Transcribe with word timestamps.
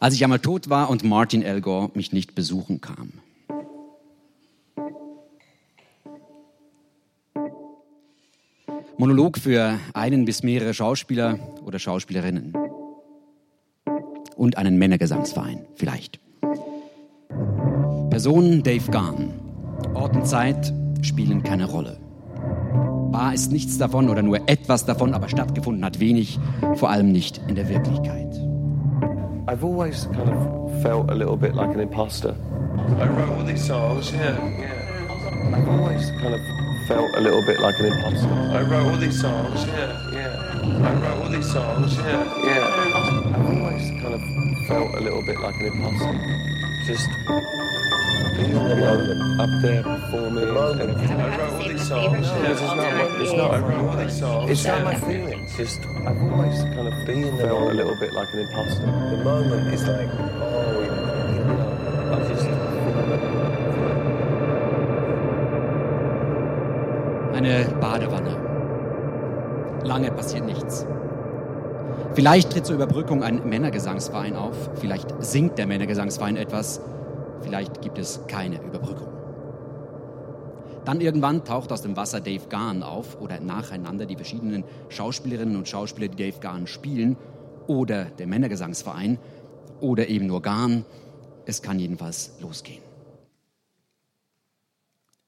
als 0.00 0.14
ich 0.14 0.22
einmal 0.22 0.38
tot 0.38 0.68
war 0.70 0.90
und 0.90 1.04
Martin 1.04 1.42
Elgore 1.42 1.90
mich 1.94 2.12
nicht 2.12 2.34
besuchen 2.34 2.80
kam. 2.80 3.12
Monolog 8.96 9.38
für 9.38 9.78
einen 9.94 10.24
bis 10.24 10.42
mehrere 10.42 10.74
Schauspieler 10.74 11.38
oder 11.64 11.78
Schauspielerinnen. 11.78 12.52
Und 14.34 14.56
einen 14.56 14.76
Männergesangsverein, 14.76 15.66
vielleicht. 15.76 16.18
Person 18.10 18.62
Dave 18.64 18.90
Garn. 18.90 19.34
Ort 19.94 20.16
und 20.16 20.26
Zeit 20.26 20.72
spielen 21.02 21.44
keine 21.44 21.66
Rolle. 21.66 22.00
Wahr 23.12 23.34
ist 23.34 23.52
nichts 23.52 23.78
davon 23.78 24.08
oder 24.08 24.22
nur 24.22 24.48
etwas 24.48 24.84
davon, 24.84 25.14
aber 25.14 25.28
stattgefunden 25.28 25.84
hat 25.84 26.00
wenig, 26.00 26.38
vor 26.74 26.90
allem 26.90 27.12
nicht 27.12 27.40
in 27.48 27.54
der 27.54 27.68
Wirklichkeit. 27.68 28.47
I've 29.48 29.64
always 29.64 30.04
kind 30.04 30.28
of 30.28 30.82
felt 30.82 31.10
a 31.10 31.14
little 31.14 31.38
bit 31.38 31.54
like 31.54 31.70
an 31.70 31.80
imposter. 31.80 32.36
I 33.00 33.08
wrote 33.08 33.30
all 33.30 33.44
these 33.44 33.66
songs, 33.66 34.12
yeah, 34.12 34.36
yeah. 34.58 35.54
I've 35.54 35.66
always 35.66 36.10
kind 36.20 36.34
of 36.34 36.40
felt 36.86 37.10
a 37.14 37.20
little 37.22 37.42
bit 37.46 37.58
like 37.58 37.78
an 37.78 37.86
imposter. 37.86 38.28
I 38.28 38.60
wrote 38.60 38.92
all 38.92 38.98
these 38.98 39.18
songs, 39.18 39.64
yeah, 39.64 40.10
yeah. 40.12 40.86
I 40.86 40.92
wrote 41.00 41.22
all 41.22 41.30
these 41.30 41.50
songs, 41.50 41.96
yeah, 41.96 42.44
yeah. 42.44 42.92
I've 42.94 43.46
always 43.46 43.88
kind 44.02 44.12
of 44.12 44.66
felt 44.68 44.94
a 44.96 45.00
little 45.00 45.22
bit 45.22 45.40
like 45.40 45.54
an 45.60 45.64
imposter. 45.64 46.12
Just 46.84 47.08
being 47.08 47.40
you 47.40 47.40
know, 47.40 47.67
up 48.38 49.62
there. 49.62 49.82
The 49.82 50.46
moment. 50.52 51.00
And 51.00 51.22
I 51.22 51.38
wrote 51.38 51.52
all 51.52 51.68
these 51.68 51.88
songs. 51.88 52.18
It's 52.18 52.60
not, 52.60 53.20
it's 53.20 53.32
not, 53.32 53.54
I 53.54 53.58
wrote 53.58 53.88
all 53.88 53.96
these 53.96 54.18
songs. 54.18 54.50
It's 54.50 54.64
not 54.64 54.84
my 54.84 54.94
feelings. 54.94 55.56
Just, 55.56 55.80
I've 56.06 56.22
always 56.22 56.62
kind 56.62 56.88
of 56.88 57.06
been 57.06 57.36
felt 57.38 57.70
a 57.70 57.74
little 57.74 57.96
bit 57.98 58.12
like 58.12 58.28
an 58.32 58.40
imposter. 58.40 58.86
The 58.86 59.24
moment 59.24 59.74
is 59.74 59.86
like, 59.86 60.08
oh, 60.40 60.80
you 60.82 60.90
know, 61.44 62.14
I 62.14 62.28
just 62.28 62.46
Eine 67.34 67.64
Badewanne. 67.80 68.36
Lange 69.84 70.10
passiert 70.10 70.44
nichts. 70.44 70.84
Vielleicht 72.14 72.50
tritt 72.50 72.66
zur 72.66 72.74
Überbrückung 72.74 73.22
ein 73.22 73.48
Männergesangsverein 73.48 74.34
auf, 74.34 74.70
vielleicht 74.80 75.14
singt 75.20 75.56
der 75.56 75.68
Männergesangsverein 75.68 76.36
etwas, 76.36 76.80
vielleicht 77.42 77.82
gibt 77.82 77.98
es 77.98 78.26
keine 78.26 78.62
Überbrückung. 78.62 79.08
Dann 80.84 81.00
irgendwann 81.00 81.44
taucht 81.44 81.70
aus 81.70 81.82
dem 81.82 81.96
Wasser 81.96 82.20
Dave 82.20 82.48
Garn 82.48 82.82
auf 82.82 83.20
oder 83.20 83.40
nacheinander 83.40 84.06
die 84.06 84.16
verschiedenen 84.16 84.64
Schauspielerinnen 84.88 85.56
und 85.56 85.68
Schauspieler, 85.68 86.08
die 86.08 86.16
Dave 86.16 86.40
Garn 86.40 86.66
spielen, 86.66 87.16
oder 87.66 88.06
der 88.06 88.26
Männergesangsverein 88.26 89.18
oder 89.80 90.08
eben 90.08 90.26
nur 90.26 90.42
Garn. 90.42 90.84
Es 91.46 91.62
kann 91.62 91.78
jedenfalls 91.78 92.32
losgehen. 92.40 92.82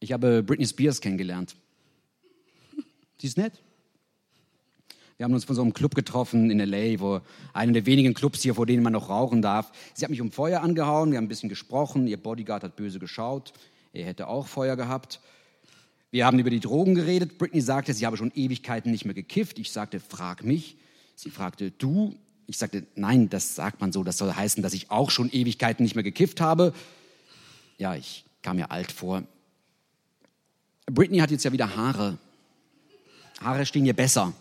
Ich 0.00 0.12
habe 0.12 0.42
Britney 0.42 0.66
Spears 0.66 1.00
kennengelernt. 1.00 1.56
Sie 3.18 3.26
ist 3.26 3.36
nett. 3.36 3.60
Wir 5.20 5.24
haben 5.24 5.34
uns 5.34 5.44
von 5.44 5.54
so 5.54 5.60
einem 5.60 5.74
Club 5.74 5.94
getroffen 5.94 6.50
in 6.50 6.60
LA, 6.60 6.98
wo 6.98 7.20
einer 7.52 7.72
der 7.74 7.84
wenigen 7.84 8.14
Clubs 8.14 8.40
hier, 8.40 8.54
vor 8.54 8.64
denen 8.64 8.82
man 8.82 8.94
noch 8.94 9.10
rauchen 9.10 9.42
darf. 9.42 9.70
Sie 9.92 10.02
hat 10.02 10.08
mich 10.10 10.22
um 10.22 10.32
Feuer 10.32 10.62
angehauen, 10.62 11.10
wir 11.10 11.18
haben 11.18 11.26
ein 11.26 11.28
bisschen 11.28 11.50
gesprochen. 11.50 12.06
Ihr 12.06 12.16
Bodyguard 12.16 12.64
hat 12.64 12.74
böse 12.74 12.98
geschaut. 12.98 13.52
Er 13.92 14.06
hätte 14.06 14.28
auch 14.28 14.46
Feuer 14.46 14.76
gehabt. 14.76 15.20
Wir 16.10 16.24
haben 16.24 16.38
über 16.38 16.48
die 16.48 16.58
Drogen 16.58 16.94
geredet. 16.94 17.36
Britney 17.36 17.60
sagte, 17.60 17.92
sie 17.92 18.06
habe 18.06 18.16
schon 18.16 18.32
Ewigkeiten 18.34 18.90
nicht 18.90 19.04
mehr 19.04 19.12
gekifft. 19.12 19.58
Ich 19.58 19.72
sagte, 19.72 20.00
frag 20.00 20.42
mich. 20.42 20.78
Sie 21.16 21.28
fragte, 21.28 21.70
du? 21.70 22.14
Ich 22.46 22.56
sagte, 22.56 22.86
nein, 22.94 23.28
das 23.28 23.54
sagt 23.54 23.82
man 23.82 23.92
so. 23.92 24.02
Das 24.02 24.16
soll 24.16 24.32
heißen, 24.32 24.62
dass 24.62 24.72
ich 24.72 24.90
auch 24.90 25.10
schon 25.10 25.30
Ewigkeiten 25.30 25.82
nicht 25.82 25.96
mehr 25.96 26.02
gekifft 26.02 26.40
habe. 26.40 26.72
Ja, 27.76 27.94
ich 27.94 28.24
kam 28.40 28.56
mir 28.56 28.70
alt 28.70 28.90
vor. 28.90 29.22
Britney 30.86 31.18
hat 31.18 31.30
jetzt 31.30 31.44
ja 31.44 31.52
wieder 31.52 31.76
Haare. 31.76 32.16
Haare 33.42 33.66
stehen 33.66 33.84
ihr 33.84 33.92
besser. 33.92 34.32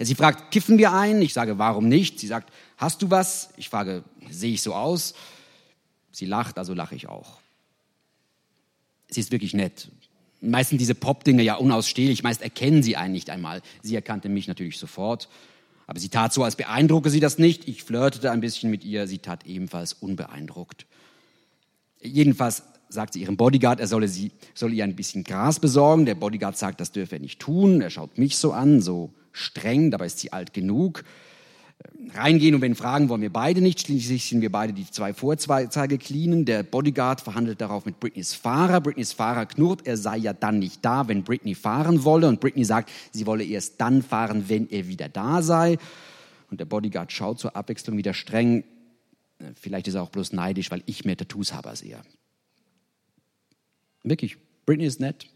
Sie 0.00 0.14
fragt, 0.14 0.50
kiffen 0.50 0.78
wir 0.78 0.92
ein? 0.92 1.20
Ich 1.22 1.32
sage, 1.32 1.58
warum 1.58 1.88
nicht? 1.88 2.18
Sie 2.18 2.26
sagt, 2.26 2.52
hast 2.76 3.02
du 3.02 3.10
was? 3.10 3.50
Ich 3.56 3.68
frage, 3.68 4.04
sehe 4.30 4.54
ich 4.54 4.62
so 4.62 4.74
aus? 4.74 5.14
Sie 6.12 6.26
lacht, 6.26 6.58
also 6.58 6.74
lache 6.74 6.94
ich 6.94 7.08
auch. 7.08 7.38
Sie 9.08 9.20
ist 9.20 9.32
wirklich 9.32 9.54
nett. 9.54 9.88
Meistens 10.40 10.78
diese 10.78 10.94
Pop-Dinge 10.94 11.42
ja 11.42 11.54
unausstehlich, 11.54 12.22
meist 12.22 12.42
erkennen 12.42 12.82
sie 12.82 12.96
einen 12.96 13.12
nicht 13.12 13.30
einmal. 13.30 13.62
Sie 13.82 13.94
erkannte 13.94 14.28
mich 14.28 14.48
natürlich 14.48 14.78
sofort. 14.78 15.28
Aber 15.86 16.00
sie 16.00 16.08
tat 16.08 16.32
so, 16.32 16.44
als 16.44 16.56
beeindrucke 16.56 17.10
sie 17.10 17.20
das 17.20 17.38
nicht. 17.38 17.68
Ich 17.68 17.84
flirtete 17.84 18.30
ein 18.30 18.40
bisschen 18.40 18.70
mit 18.70 18.84
ihr, 18.84 19.06
sie 19.06 19.18
tat 19.18 19.46
ebenfalls 19.46 19.92
unbeeindruckt. 19.92 20.86
Jedenfalls 22.00 22.62
sagt 22.88 23.14
sie 23.14 23.20
ihrem 23.20 23.36
Bodyguard, 23.36 23.80
er 23.80 23.86
solle, 23.86 24.08
sie, 24.08 24.32
solle 24.54 24.74
ihr 24.74 24.84
ein 24.84 24.96
bisschen 24.96 25.24
Gras 25.24 25.60
besorgen. 25.60 26.06
Der 26.06 26.14
Bodyguard 26.14 26.56
sagt, 26.56 26.80
das 26.80 26.92
dürfe 26.92 27.16
er 27.16 27.20
nicht 27.20 27.40
tun. 27.40 27.80
Er 27.80 27.90
schaut 27.90 28.18
mich 28.18 28.36
so 28.36 28.52
an, 28.52 28.82
so 28.82 29.12
streng, 29.32 29.90
dabei 29.90 30.06
ist 30.06 30.18
sie 30.18 30.32
alt 30.32 30.52
genug. 30.52 31.04
Reingehen 32.14 32.54
und 32.54 32.60
wenn 32.60 32.74
fragen, 32.74 33.08
wollen 33.08 33.22
wir 33.22 33.32
beide 33.32 33.60
nicht. 33.60 33.80
Schließlich 33.80 34.28
sind 34.28 34.40
wir 34.40 34.52
beide 34.52 34.72
die 34.72 34.88
zwei 34.90 35.14
Vorzeige 35.14 35.98
cleanen. 35.98 36.44
Der 36.44 36.62
Bodyguard 36.62 37.20
verhandelt 37.20 37.60
darauf 37.60 37.86
mit 37.86 37.98
Britneys 37.98 38.34
Fahrer. 38.34 38.80
Britneys 38.80 39.12
Fahrer 39.12 39.46
knurrt, 39.46 39.86
er 39.86 39.96
sei 39.96 40.18
ja 40.18 40.32
dann 40.32 40.58
nicht 40.58 40.84
da, 40.84 41.08
wenn 41.08 41.24
Britney 41.24 41.54
fahren 41.54 42.04
wolle. 42.04 42.28
Und 42.28 42.40
Britney 42.40 42.64
sagt, 42.64 42.90
sie 43.10 43.26
wolle 43.26 43.44
erst 43.44 43.80
dann 43.80 44.02
fahren, 44.02 44.44
wenn 44.48 44.68
er 44.70 44.86
wieder 44.88 45.08
da 45.08 45.42
sei. 45.42 45.78
Und 46.50 46.60
der 46.60 46.66
Bodyguard 46.66 47.10
schaut 47.10 47.40
zur 47.40 47.56
Abwechslung 47.56 47.96
wieder 47.96 48.14
streng. 48.14 48.64
Vielleicht 49.54 49.88
ist 49.88 49.94
er 49.94 50.02
auch 50.02 50.10
bloß 50.10 50.32
neidisch, 50.32 50.70
weil 50.70 50.82
ich 50.86 51.04
mehr 51.04 51.16
Tattoos 51.16 51.52
habe 51.52 51.70
als 51.70 51.82
er. 51.82 52.02
Wirklich, 54.04 54.36
Britney 54.66 54.86
ist 54.86 55.00
nett. 55.00 55.26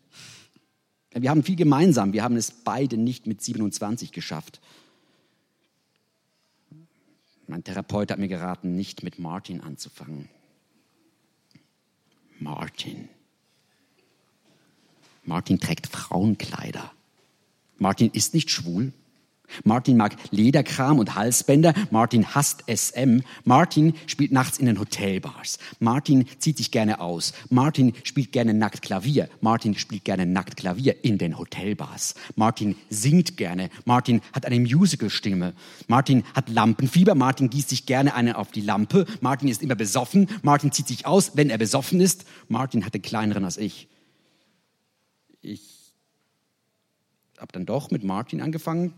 Wir 1.19 1.31
haben 1.31 1.43
viel 1.43 1.57
gemeinsam. 1.57 2.13
Wir 2.13 2.23
haben 2.23 2.37
es 2.37 2.51
beide 2.51 2.99
nicht 2.99 3.27
mit 3.27 3.41
27 3.41 4.13
geschafft. 4.13 4.61
Mein 7.47 7.65
Therapeut 7.65 8.11
hat 8.11 8.19
mir 8.19 8.29
geraten, 8.29 8.75
nicht 8.75 9.03
mit 9.03 9.19
Martin 9.19 9.61
anzufangen. 9.61 10.29
Martin. 12.39 13.09
Martin 15.25 15.59
trägt 15.59 15.87
Frauenkleider. 15.87 16.93
Martin 17.79 18.11
ist 18.11 18.35
nicht 18.35 18.51
schwul. 18.51 18.93
Martin 19.65 19.97
mag 19.97 20.17
Lederkram 20.31 20.99
und 20.99 21.15
Halsbänder. 21.15 21.75
Martin 21.91 22.35
hasst 22.35 22.65
SM. 22.67 23.21
Martin 23.45 23.95
spielt 24.07 24.33
nachts 24.33 24.59
in 24.59 24.67
den 24.67 24.79
Hotelbars. 24.79 25.59
Martin 25.81 26.27
zieht 26.39 26.59
sich 26.59 26.71
gerne 26.71 27.01
aus. 27.01 27.33
Martin 27.51 27.93
spielt 28.05 28.33
gerne 28.33 28.55
nackt 28.55 28.83
Klavier. 28.83 29.29
Martin 29.41 29.77
spielt 29.77 30.05
gerne 30.05 30.27
nackt 30.27 30.57
Klavier 30.57 31.05
in 31.05 31.19
den 31.19 31.39
Hotelbars. 31.39 32.15
Martin 32.35 32.77
singt 32.91 33.37
gerne. 33.37 33.71
Martin 33.85 34.21
hat 34.33 34.47
eine 34.47 34.61
Musicalstimme. 34.61 35.55
Martin 35.89 36.25
hat 36.35 36.49
Lampenfieber. 36.49 37.15
Martin 37.15 37.51
gießt 37.51 37.71
sich 37.71 37.87
gerne 37.87 38.15
einen 38.15 38.35
auf 38.35 38.51
die 38.51 38.61
Lampe. 38.61 39.07
Martin 39.21 39.49
ist 39.49 39.63
immer 39.63 39.75
besoffen. 39.75 40.29
Martin 40.43 40.73
zieht 40.73 40.89
sich 40.89 41.07
aus, 41.07 41.33
wenn 41.37 41.51
er 41.51 41.59
besoffen 41.59 42.01
ist. 42.01 42.25
Martin 42.49 42.85
hat 42.85 42.95
den 42.95 43.03
kleineren 43.03 43.45
als 43.45 43.57
ich. 43.57 43.89
Ich 45.41 45.95
habe 47.39 47.53
dann 47.53 47.67
doch 47.67 47.91
mit 47.91 48.03
Martin 48.05 48.41
angefangen, 48.41 48.95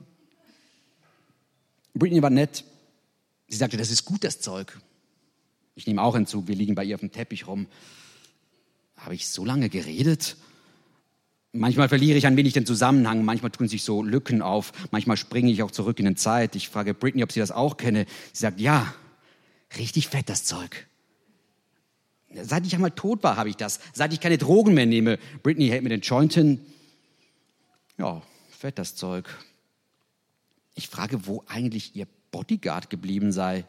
Britney 1.95 2.23
war 2.23 2.31
nett. 2.31 2.65
Sie 3.49 3.57
sagte, 3.57 3.77
das 3.77 3.91
ist 3.91 4.05
gut, 4.05 4.25
das 4.25 4.41
Zeug. 4.41 4.79
Ich 5.75 5.87
nehme 5.87 6.03
auch 6.03 6.15
hinzu, 6.15 6.49
wir 6.49 6.57
liegen 6.57 6.75
bei 6.75 6.85
ihr 6.85 6.97
auf 6.97 7.01
dem 7.01 7.13
Teppich 7.13 7.47
rum. 7.47 7.67
Habe 8.97 9.15
ich 9.15 9.29
so 9.29 9.45
lange 9.45 9.69
geredet? 9.69 10.37
Manchmal 11.53 11.89
verliere 11.89 12.19
ich 12.19 12.27
ein 12.27 12.37
wenig 12.37 12.53
den 12.53 12.67
Zusammenhang, 12.67 13.25
manchmal 13.25 13.51
tun 13.51 13.69
sich 13.69 13.83
so 13.83 14.03
Lücken 14.03 14.43
auf, 14.43 14.73
manchmal 14.91 15.17
springe 15.17 15.51
ich 15.51 15.63
auch 15.63 15.71
zurück 15.71 15.99
in 15.99 16.05
den 16.05 16.17
Zeit. 16.17 16.57
Ich 16.57 16.69
frage 16.69 16.93
Britney, 16.93 17.23
ob 17.23 17.33
sie 17.33 17.41
das 17.41 17.51
auch 17.51 17.79
kenne. 17.79 18.07
Sie 18.33 18.41
sagt, 18.41 18.61
ja, 18.61 18.95
richtig 19.79 20.09
fett 20.09 20.29
das 20.29 20.45
Zeug. 20.45 20.87
Seit 22.35 22.67
ich 22.67 22.75
einmal 22.75 22.91
tot 22.91 23.23
war, 23.23 23.37
habe 23.37 23.49
ich 23.49 23.57
das. 23.57 23.81
Seit 23.95 24.13
ich 24.13 24.21
keine 24.21 24.37
Drogen 24.37 24.75
mehr 24.75 24.85
nehme. 24.85 25.19
Britney 25.43 25.69
hält 25.69 25.83
mir 25.83 25.89
den 25.89 26.03
Joint 26.03 26.35
hin. 26.35 26.61
Ja, 27.97 28.23
fett 28.51 28.79
das 28.79 28.95
Zeug. 28.95 29.29
Ich 30.79 30.87
frage, 30.89 31.27
wo 31.27 31.43
eigentlich 31.49 31.97
ihr 31.97 32.07
Bodyguard 32.31 32.89
geblieben 32.89 33.33
sei. 33.33 33.67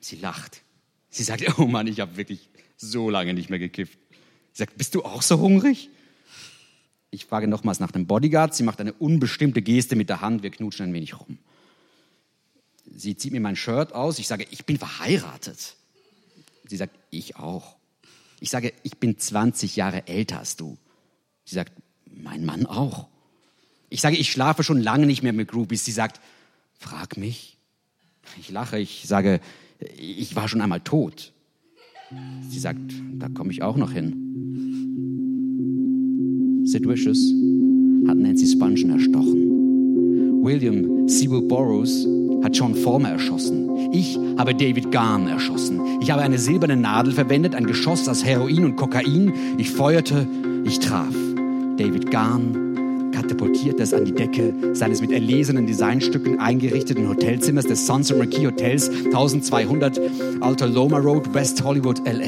Sie 0.00 0.16
lacht. 0.16 0.62
Sie 1.10 1.22
sagt, 1.22 1.44
oh 1.58 1.66
Mann, 1.66 1.86
ich 1.86 2.00
habe 2.00 2.16
wirklich 2.16 2.48
so 2.78 3.10
lange 3.10 3.34
nicht 3.34 3.50
mehr 3.50 3.58
gekifft. 3.58 3.98
Sie 4.54 4.60
sagt, 4.60 4.78
bist 4.78 4.94
du 4.94 5.04
auch 5.04 5.20
so 5.20 5.38
hungrig? 5.38 5.90
Ich 7.10 7.26
frage 7.26 7.46
nochmals 7.46 7.78
nach 7.78 7.92
dem 7.92 8.06
Bodyguard. 8.06 8.54
Sie 8.54 8.62
macht 8.62 8.80
eine 8.80 8.94
unbestimmte 8.94 9.60
Geste 9.60 9.96
mit 9.96 10.08
der 10.08 10.22
Hand. 10.22 10.42
Wir 10.42 10.50
knutschen 10.50 10.86
ein 10.86 10.94
wenig 10.94 11.20
rum. 11.20 11.38
Sie 12.90 13.16
zieht 13.16 13.32
mir 13.32 13.40
mein 13.42 13.54
Shirt 13.54 13.92
aus. 13.92 14.18
Ich 14.18 14.26
sage, 14.26 14.46
ich 14.50 14.64
bin 14.64 14.78
verheiratet. 14.78 15.76
Sie 16.66 16.76
sagt, 16.78 16.98
ich 17.10 17.36
auch. 17.36 17.76
Ich 18.40 18.48
sage, 18.48 18.72
ich 18.82 18.96
bin 18.96 19.18
20 19.18 19.76
Jahre 19.76 20.08
älter 20.08 20.38
als 20.38 20.56
du. 20.56 20.78
Sie 21.44 21.54
sagt, 21.54 21.74
mein 22.06 22.46
Mann 22.46 22.64
auch. 22.64 23.08
Ich 23.94 24.00
sage, 24.00 24.16
ich 24.16 24.32
schlafe 24.32 24.64
schon 24.64 24.82
lange 24.82 25.06
nicht 25.06 25.22
mehr 25.22 25.32
mit 25.32 25.46
Groupies. 25.46 25.84
Sie 25.84 25.92
sagt, 25.92 26.20
frag 26.80 27.16
mich. 27.16 27.58
Ich 28.40 28.50
lache, 28.50 28.76
ich 28.80 29.04
sage, 29.06 29.38
Ich 29.96 30.34
war 30.34 30.48
schon 30.48 30.60
einmal 30.60 30.80
tot. 30.80 31.32
Sie 32.50 32.58
sagt, 32.58 32.80
da 33.20 33.28
komme 33.28 33.52
ich 33.52 33.62
auch 33.62 33.76
noch 33.76 33.92
hin. 33.92 34.16
Sid 36.64 36.88
Vicious 36.88 37.20
hat 38.08 38.16
Nancy 38.16 38.48
Spungen 38.48 38.90
erstochen. 38.90 40.42
William 40.42 41.08
Sewell 41.08 41.42
Burroughs 41.42 42.04
hat 42.42 42.56
John 42.56 42.74
Former 42.74 43.10
erschossen. 43.10 43.92
Ich 43.92 44.18
habe 44.36 44.56
David 44.56 44.90
Garn 44.90 45.28
erschossen. 45.28 45.80
Ich 46.00 46.10
habe 46.10 46.22
eine 46.22 46.40
silberne 46.40 46.76
Nadel 46.76 47.12
verwendet, 47.12 47.54
ein 47.54 47.66
Geschoss 47.66 48.08
aus 48.08 48.24
Heroin 48.24 48.64
und 48.64 48.74
Kokain. 48.74 49.32
Ich 49.56 49.70
feuerte, 49.70 50.26
ich 50.64 50.80
traf. 50.80 51.14
David 51.76 52.10
Garn 52.10 52.73
katapultierte 53.14 53.82
es 53.82 53.94
an 53.94 54.04
die 54.04 54.12
Decke 54.12 54.52
seines 54.72 55.00
mit 55.00 55.12
erlesenen 55.12 55.66
Designstücken 55.66 56.40
eingerichteten 56.40 57.08
Hotelzimmers 57.08 57.64
des 57.64 57.86
Sunset 57.86 58.18
Marquis 58.18 58.46
Hotels 58.46 58.90
1200 59.06 60.00
Alter 60.40 60.66
Loma 60.66 60.98
Road, 60.98 61.32
West 61.32 61.62
Hollywood, 61.62 62.00
LA. 62.06 62.26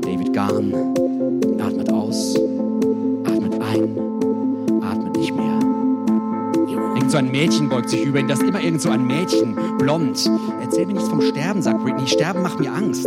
David 0.00 0.32
Garn 0.32 0.74
atmet 1.60 1.92
aus, 1.92 2.34
atmet 3.24 3.54
ein, 3.60 4.82
atmet 4.82 5.16
nicht 5.16 5.34
mehr. 5.34 5.60
Irgend 6.96 7.10
so 7.10 7.18
ein 7.18 7.30
Mädchen 7.30 7.68
beugt 7.68 7.90
sich 7.90 8.04
über 8.04 8.18
ihn, 8.18 8.28
das 8.28 8.40
immer 8.40 8.60
irgend 8.60 8.82
so 8.82 8.90
ein 8.90 9.06
Mädchen, 9.06 9.56
blond. 9.78 10.28
Erzähl 10.60 10.86
mir 10.86 10.94
nichts 10.94 11.08
vom 11.08 11.20
Sterben, 11.20 11.62
sagt 11.62 11.82
Britney. 11.84 12.08
Sterben 12.08 12.42
macht 12.42 12.58
mir 12.58 12.72
Angst. 12.72 13.06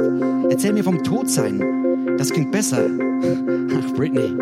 Erzähl 0.50 0.74
mir 0.74 0.84
vom 0.84 1.04
Todsein. 1.04 2.18
Das 2.18 2.32
klingt 2.32 2.52
besser. 2.52 2.86
Ach, 2.90 3.94
Britney, 3.94 4.34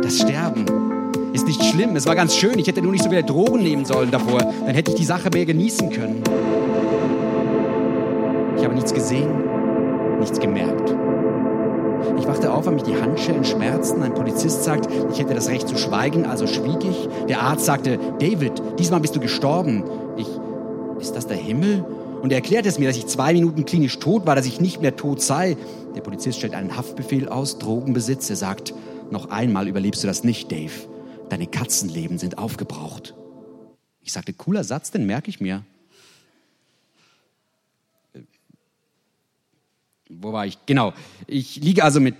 das 0.00 0.18
Sterben 0.18 0.87
ist 1.32 1.46
nicht 1.46 1.62
schlimm. 1.64 1.96
Es 1.96 2.06
war 2.06 2.14
ganz 2.14 2.34
schön. 2.34 2.58
Ich 2.58 2.66
hätte 2.66 2.82
nur 2.82 2.92
nicht 2.92 3.04
so 3.04 3.10
viele 3.10 3.24
Drogen 3.24 3.62
nehmen 3.62 3.84
sollen 3.84 4.10
davor. 4.10 4.38
Dann 4.38 4.74
hätte 4.74 4.92
ich 4.92 4.96
die 4.96 5.04
Sache 5.04 5.30
mehr 5.30 5.46
genießen 5.46 5.90
können. 5.90 6.22
Ich 8.56 8.64
habe 8.64 8.74
nichts 8.74 8.92
gesehen, 8.92 9.30
nichts 10.18 10.40
gemerkt. 10.40 10.94
Ich 12.18 12.26
wachte 12.26 12.52
auf, 12.52 12.66
weil 12.66 12.74
mich 12.74 12.82
die 12.82 12.96
Handschellen 12.96 13.44
schmerzten. 13.44 14.02
Ein 14.02 14.14
Polizist 14.14 14.64
sagt, 14.64 14.88
ich 15.12 15.20
hätte 15.20 15.34
das 15.34 15.48
Recht 15.48 15.68
zu 15.68 15.76
schweigen, 15.76 16.26
also 16.26 16.46
schwieg 16.46 16.84
ich. 16.84 17.08
Der 17.28 17.42
Arzt 17.42 17.64
sagte, 17.64 17.98
David, 18.18 18.52
diesmal 18.78 19.00
bist 19.00 19.14
du 19.14 19.20
gestorben. 19.20 19.84
Ich, 20.16 20.26
ist 21.00 21.14
das 21.14 21.26
der 21.26 21.36
Himmel? 21.36 21.84
Und 22.22 22.32
er 22.32 22.38
erklärte 22.38 22.68
es 22.68 22.78
mir, 22.78 22.88
dass 22.88 22.96
ich 22.96 23.06
zwei 23.06 23.32
Minuten 23.32 23.64
klinisch 23.64 23.98
tot 24.00 24.26
war, 24.26 24.34
dass 24.34 24.46
ich 24.46 24.60
nicht 24.60 24.82
mehr 24.82 24.96
tot 24.96 25.20
sei. 25.22 25.56
Der 25.94 26.00
Polizist 26.00 26.38
stellt 26.38 26.54
einen 26.54 26.76
Haftbefehl 26.76 27.28
aus, 27.28 27.58
Drogenbesitz. 27.58 28.28
Er 28.30 28.36
sagt, 28.36 28.74
noch 29.10 29.30
einmal 29.30 29.68
überlebst 29.68 30.02
du 30.02 30.08
das 30.08 30.24
nicht, 30.24 30.50
Dave. 30.50 30.72
Deine 31.28 31.46
Katzenleben 31.46 32.18
sind 32.18 32.38
aufgebraucht. 32.38 33.14
Ich 34.00 34.12
sagte, 34.12 34.32
cooler 34.32 34.64
Satz, 34.64 34.90
den 34.90 35.06
merke 35.06 35.28
ich 35.28 35.40
mir. 35.40 35.64
wo 40.08 40.32
war 40.32 40.46
ich? 40.46 40.58
Genau. 40.66 40.94
Ich 41.26 41.56
liege 41.56 41.84
also 41.84 42.00
mit 42.00 42.16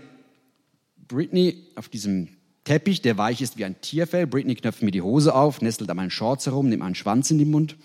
Britney 1.09 1.65
auf 1.75 1.89
diesem 1.89 2.29
Teppich, 2.65 3.01
der 3.01 3.17
weich 3.17 3.41
ist 3.41 3.57
wie 3.57 3.65
ein 3.65 3.81
Tierfell. 3.81 4.27
Britney 4.27 4.55
knöpft 4.55 4.83
mir 4.83 4.91
die 4.91 5.03
Hose 5.03 5.35
auf, 5.35 5.63
nestelt 5.63 5.91
an 5.91 5.97
meinen 5.97 6.11
Shorts 6.11 6.47
herum, 6.47 6.69
nimmt 6.69 6.83
einen 6.83 6.95
Schwanz 6.95 7.31
in 7.31 7.39
den 7.39 7.51
Mund. 7.51 7.77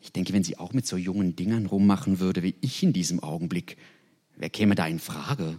Ich 0.00 0.12
denke, 0.12 0.32
wenn 0.32 0.44
sie 0.44 0.58
auch 0.58 0.72
mit 0.72 0.86
so 0.86 0.96
jungen 0.96 1.36
Dingern 1.36 1.66
rummachen 1.66 2.20
würde 2.20 2.42
wie 2.42 2.54
ich 2.60 2.82
in 2.82 2.92
diesem 2.92 3.20
Augenblick, 3.20 3.76
wer 4.36 4.50
käme 4.50 4.74
da 4.74 4.86
in 4.86 4.98
Frage? 4.98 5.58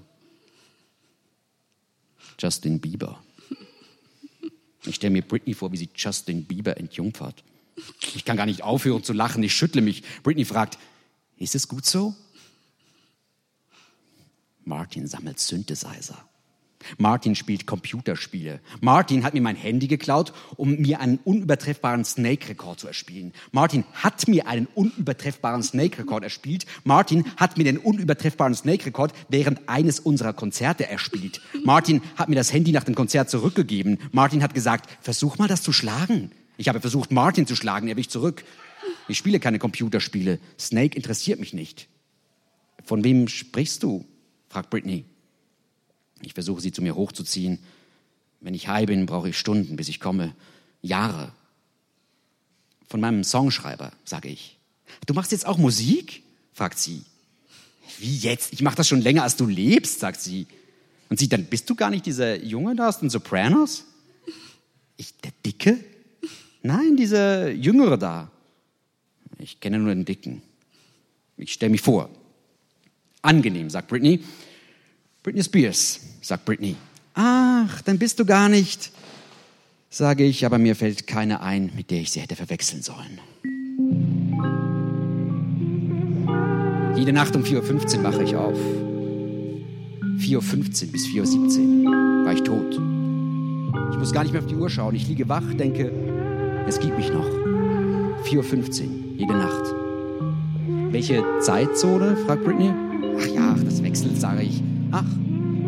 Justin 2.40 2.80
Bieber. 2.80 3.22
Ich 4.86 4.96
stelle 4.96 5.12
mir 5.12 5.22
Britney 5.22 5.54
vor, 5.54 5.72
wie 5.72 5.78
sie 5.78 5.90
Justin 5.96 6.46
Bieber 6.46 6.78
entjungfert. 6.78 7.44
Ich 8.16 8.26
kann 8.26 8.38
gar 8.38 8.46
nicht 8.46 8.64
aufhören 8.64 9.04
zu 9.04 9.14
lachen, 9.14 9.44
ich 9.44 9.54
schüttle 9.54 9.82
mich. 9.82 10.04
Britney 10.24 10.46
fragt, 10.46 10.78
ist 11.38 11.56
es 11.56 11.68
gut 11.68 11.86
so? 11.86 12.16
Martin 14.64 15.08
sammelt 15.08 15.40
Synthesizer. 15.40 16.28
Martin 16.98 17.36
spielt 17.36 17.66
Computerspiele. 17.66 18.60
Martin 18.80 19.24
hat 19.24 19.34
mir 19.34 19.42
mein 19.42 19.56
Handy 19.56 19.88
geklaut, 19.88 20.34
um 20.58 20.78
mir 20.78 21.00
einen 21.00 21.20
unübertreffbaren 21.24 22.06
Snake-Rekord 22.06 22.80
zu 22.80 22.88
erspielen. 22.88 23.34
Martin 23.52 23.84
hat 23.94 24.28
mir 24.28 24.48
einen 24.48 24.68
unübertreffbaren 24.68 25.64
Snake-Rekord 25.64 26.24
erspielt. 26.24 26.66
Martin 26.84 27.26
hat 27.38 27.58
mir 27.58 27.64
den 27.64 27.78
unübertreffbaren 27.78 28.56
Snake-Rekord 28.56 29.14
während 29.30 29.68
eines 29.68 30.00
unserer 30.00 30.34
Konzerte 30.34 30.88
erspielt. 30.88 31.42
Martin 31.64 32.02
hat 32.16 32.30
mir 32.30 32.36
das 32.36 32.54
Handy 32.54 32.72
nach 32.72 32.84
dem 32.84 32.96
Konzert 32.96 33.30
zurückgegeben. 33.30 34.00
Martin 34.12 34.44
hat 34.44 34.54
gesagt, 34.54 34.90
versuch 35.02 35.38
mal 35.38 35.48
das 35.48 35.62
zu 35.62 35.74
schlagen. 35.74 36.32
Ich 36.58 36.70
habe 36.70 36.80
versucht, 36.80 37.12
Martin 37.12 37.48
zu 37.48 37.56
schlagen, 37.56 37.88
er 37.88 37.98
wich 37.98 38.10
zurück. 38.10 38.44
Ich 39.08 39.18
spiele 39.18 39.40
keine 39.40 39.60
Computerspiele. 39.60 40.40
Snake 40.60 40.96
interessiert 40.96 41.40
mich 41.40 41.54
nicht. 41.54 41.88
Von 42.84 43.04
wem 43.04 43.28
sprichst 43.28 43.84
du? 43.84 44.06
fragt 44.50 44.70
Britney. 44.70 45.06
Ich 46.22 46.34
versuche 46.34 46.62
sie 46.62 46.72
zu 46.72 46.82
mir 46.82 46.96
hochzuziehen. 46.96 47.60
Wenn 48.40 48.54
ich 48.54 48.68
high 48.68 48.86
bin, 48.86 49.06
brauche 49.06 49.30
ich 49.30 49.38
Stunden, 49.38 49.76
bis 49.76 49.88
ich 49.88 50.00
komme. 50.00 50.34
Jahre. 50.82 51.32
Von 52.88 53.00
meinem 53.00 53.24
Songschreiber, 53.24 53.92
sage 54.04 54.30
ich. 54.30 54.58
Du 55.06 55.14
machst 55.14 55.32
jetzt 55.32 55.46
auch 55.46 55.58
Musik? 55.58 56.24
fragt 56.54 56.80
sie. 56.80 57.04
Wie 58.00 58.18
jetzt? 58.18 58.54
Ich 58.54 58.62
mache 58.62 58.76
das 58.76 58.88
schon 58.88 59.02
länger, 59.02 59.24
als 59.24 59.36
du 59.36 59.46
lebst, 59.46 60.00
sagt 60.00 60.20
sie. 60.20 60.48
Und 61.10 61.20
sie, 61.20 61.30
dann 61.30 61.46
bist 61.46 61.70
du 61.70 61.76
gar 61.76 61.90
nicht 61.90 62.06
dieser 62.06 62.42
Junge 62.44 62.76
da 62.76 62.90
aus 62.90 63.00
den 63.00 63.10
Sopranos? 63.10 63.86
Ich, 64.98 65.14
der 65.18 65.32
Dicke? 65.46 65.78
Nein, 66.64 66.96
dieser 66.96 67.50
Jüngere 67.52 67.98
da. 67.98 68.32
Ich 69.40 69.60
kenne 69.60 69.80
nur 69.80 69.94
den 69.94 70.06
Dicken. 70.06 70.42
Ich 71.38 71.54
stelle 71.54 71.72
mich 71.72 71.82
vor. 71.82 72.10
Angenehm, 73.22 73.70
sagt 73.70 73.88
Britney. 73.88 74.22
Britney 75.24 75.44
Spears, 75.44 76.00
sagt 76.22 76.46
Britney. 76.46 76.76
Ach, 77.14 77.82
dann 77.84 78.00
bist 78.00 78.20
du 78.20 78.26
gar 78.26 78.50
nicht, 78.50 78.92
sage 79.90 80.24
ich, 80.24 80.48
aber 80.48 80.58
mir 80.58 80.76
fällt 80.76 81.06
keine 81.06 81.42
ein, 81.42 81.72
mit 81.76 81.92
der 81.92 82.00
ich 82.00 82.12
sie 82.12 82.22
hätte 82.22 82.36
verwechseln 82.36 82.82
sollen. 82.82 83.20
Jede 86.98 87.14
Nacht 87.14 87.36
um 87.36 87.44
4.15 87.44 87.98
Uhr 87.98 88.04
wache 88.04 88.24
ich 88.24 88.36
auf. 88.36 88.58
4.15 90.18 90.86
Uhr 90.86 90.92
bis 90.92 91.06
4.17 91.06 91.86
Uhr 91.86 92.26
war 92.26 92.34
ich 92.34 92.42
tot. 92.42 92.74
Ich 93.92 93.98
muss 94.00 94.14
gar 94.14 94.24
nicht 94.24 94.32
mehr 94.32 94.42
auf 94.42 94.48
die 94.48 94.56
Uhr 94.56 94.70
schauen. 94.72 94.96
Ich 94.96 95.08
liege 95.08 95.30
wach, 95.30 95.54
denke, 95.54 95.92
es 96.68 96.80
gibt 96.80 96.98
mich 96.98 97.12
noch. 97.12 97.28
4.15 98.26 98.82
Uhr, 98.82 99.18
jede 99.18 99.34
Nacht. 99.34 99.74
Welche 100.92 101.24
Zeitzone? 101.42 102.18
fragt 102.26 102.44
Britney. 102.44 102.74
Ach 103.20 103.28
ja, 103.28 103.56
das 103.64 103.84
wechselt, 103.84 104.20
sage 104.20 104.42
ich. 104.42 104.64
Ach, 104.92 105.06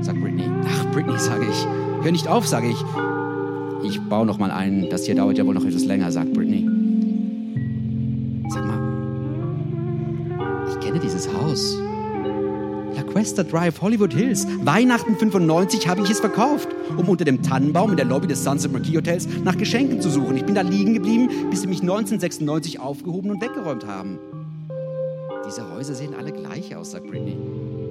sagt 0.02 0.20
Britney. 0.22 0.44
Ach, 0.66 0.86
Britney, 0.92 1.18
sage 1.18 1.46
ich. 1.50 1.68
Hör 2.04 2.12
nicht 2.12 2.28
auf, 2.28 2.46
sage 2.46 2.68
ich. 2.70 2.78
Ich 3.84 4.02
baue 4.02 4.26
noch 4.26 4.38
mal 4.38 4.52
ein. 4.52 4.90
Das 4.90 5.06
hier 5.06 5.16
dauert 5.16 5.38
ja 5.38 5.46
wohl 5.46 5.54
noch 5.54 5.66
etwas 5.66 5.86
länger, 5.86 6.12
sagt 6.12 6.34
Britney. 6.34 6.68
Sag 8.50 8.66
mal, 8.66 8.80
ich 10.70 10.80
kenne 10.80 11.00
dieses 11.00 11.32
Haus. 11.34 11.78
La 12.96 13.04
Cuesta 13.04 13.44
Drive, 13.44 13.82
Hollywood 13.82 14.14
Hills. 14.14 14.46
Weihnachten 14.64 15.16
95 15.16 15.88
habe 15.88 16.02
ich 16.02 16.10
es 16.10 16.20
verkauft, 16.20 16.68
um 16.98 17.10
unter 17.10 17.26
dem 17.26 17.42
Tannenbaum 17.42 17.92
in 17.92 17.98
der 17.98 18.06
Lobby 18.06 18.28
des 18.28 18.44
Sunset 18.44 18.72
Marquis 18.72 18.96
Hotels 18.98 19.28
nach 19.44 19.58
Geschenken 19.58 20.02
zu 20.02 20.10
suchen. 20.10 20.38
Ich 20.38 20.46
bin 20.46 20.56
da 20.56 20.62
liegen 20.62 20.94
geblieben, 20.94 21.30
bis 21.50 21.62
sie 21.62 21.68
mich 21.68 21.82
1996 21.82 22.80
aufgehoben 22.80 23.32
und 23.32 23.42
weggeräumt 23.42 23.88
haben. 23.88 24.20
Diese 25.48 25.70
Häuser 25.74 25.96
sehen 25.96 26.14
alle 26.18 26.32
gleich 26.32 26.76
aus, 26.76 26.92
sagt 26.92 27.08
Britney. 27.08 27.38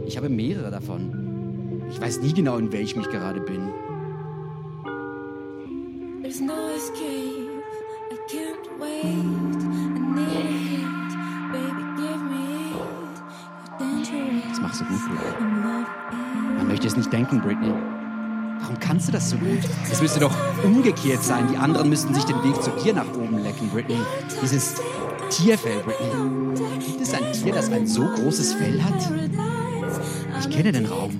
Ich 0.06 0.16
habe 0.16 0.28
mehrere 0.28 0.70
davon. 0.70 1.82
Ich 1.90 2.00
weiß 2.00 2.20
nie 2.20 2.32
genau, 2.32 2.56
in 2.56 2.72
welchem 2.72 3.00
ich 3.00 3.08
gerade 3.08 3.40
bin. 3.40 3.68
There's 6.22 6.40
no 6.40 6.54
escape. 6.74 7.62
I 8.10 8.16
can't 8.28 8.80
wait. 8.80 9.04
I 9.04 10.00
need 10.14 10.80
it. 10.80 11.12
Baby, 11.52 11.82
give 11.96 12.22
me 12.24 12.70
it. 12.70 12.76
You're 13.66 13.78
dangerous. 13.78 14.48
Das 14.50 14.60
machst 14.60 14.80
du 14.80 14.84
gut, 14.86 15.00
Britney. 15.08 16.56
Man 16.56 16.68
möchte 16.68 16.86
es 16.86 16.96
nicht 16.96 17.12
denken, 17.12 17.40
Britney. 17.40 17.72
Warum 18.60 18.78
kannst 18.78 19.08
du 19.08 19.12
das 19.12 19.28
so 19.28 19.36
gut? 19.36 19.58
Es 19.90 20.00
müsste 20.00 20.20
doch 20.20 20.32
umgekehrt 20.64 21.22
sein. 21.22 21.48
Die 21.50 21.56
anderen 21.56 21.88
müssten 21.88 22.14
sich 22.14 22.24
den 22.24 22.42
Weg 22.44 22.62
zu 22.62 22.70
dir 22.82 22.94
nach 22.94 23.12
oben 23.14 23.42
lecken, 23.42 23.68
Britney. 23.70 23.98
Dieses 24.40 24.76
Tierfell, 25.30 25.82
Britney. 25.82 26.54
Gibt 26.86 27.00
es 27.00 27.12
ein 27.12 27.32
Tier, 27.32 27.52
das 27.52 27.70
ein 27.70 27.86
so 27.86 28.04
großes 28.04 28.54
Fell 28.54 28.82
hat? 28.82 29.51
Ich 30.42 30.50
kenne 30.50 30.72
den 30.72 30.86
Raum. 30.86 31.16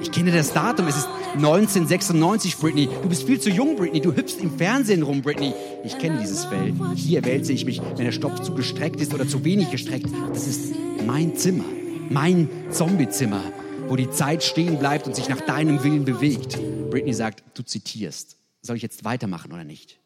Ich 0.00 0.12
kenne 0.12 0.30
das 0.30 0.52
Datum. 0.52 0.86
Es 0.86 0.96
ist 0.96 1.08
1996, 1.34 2.56
Britney. 2.56 2.88
Du 3.02 3.08
bist 3.08 3.24
viel 3.24 3.40
zu 3.40 3.50
jung, 3.50 3.74
Britney. 3.74 4.00
Du 4.00 4.14
hüpfst 4.14 4.40
im 4.40 4.56
Fernsehen 4.56 5.02
rum, 5.02 5.22
Britney. 5.22 5.52
Ich 5.82 5.98
kenne 5.98 6.20
dieses 6.20 6.44
Fell. 6.44 6.72
Hier 6.94 7.24
wälze 7.24 7.52
ich 7.52 7.64
mich, 7.64 7.82
wenn 7.96 8.04
der 8.04 8.12
Stoff 8.12 8.40
zu 8.42 8.54
gestreckt 8.54 9.00
ist 9.00 9.12
oder 9.12 9.26
zu 9.26 9.44
wenig 9.44 9.72
gestreckt. 9.72 10.06
Das 10.32 10.46
ist 10.46 10.72
mein 11.04 11.36
Zimmer. 11.36 11.64
Mein 12.10 12.48
Zombiezimmer, 12.70 13.42
wo 13.88 13.96
die 13.96 14.10
Zeit 14.10 14.44
stehen 14.44 14.78
bleibt 14.78 15.08
und 15.08 15.16
sich 15.16 15.28
nach 15.28 15.40
deinem 15.40 15.82
Willen 15.82 16.04
bewegt. 16.04 16.56
Britney 16.90 17.12
sagt, 17.12 17.42
du 17.58 17.64
zitierst. 17.64 18.36
Soll 18.62 18.76
ich 18.76 18.82
jetzt 18.82 19.04
weitermachen 19.04 19.52
oder 19.52 19.64
nicht? 19.64 19.98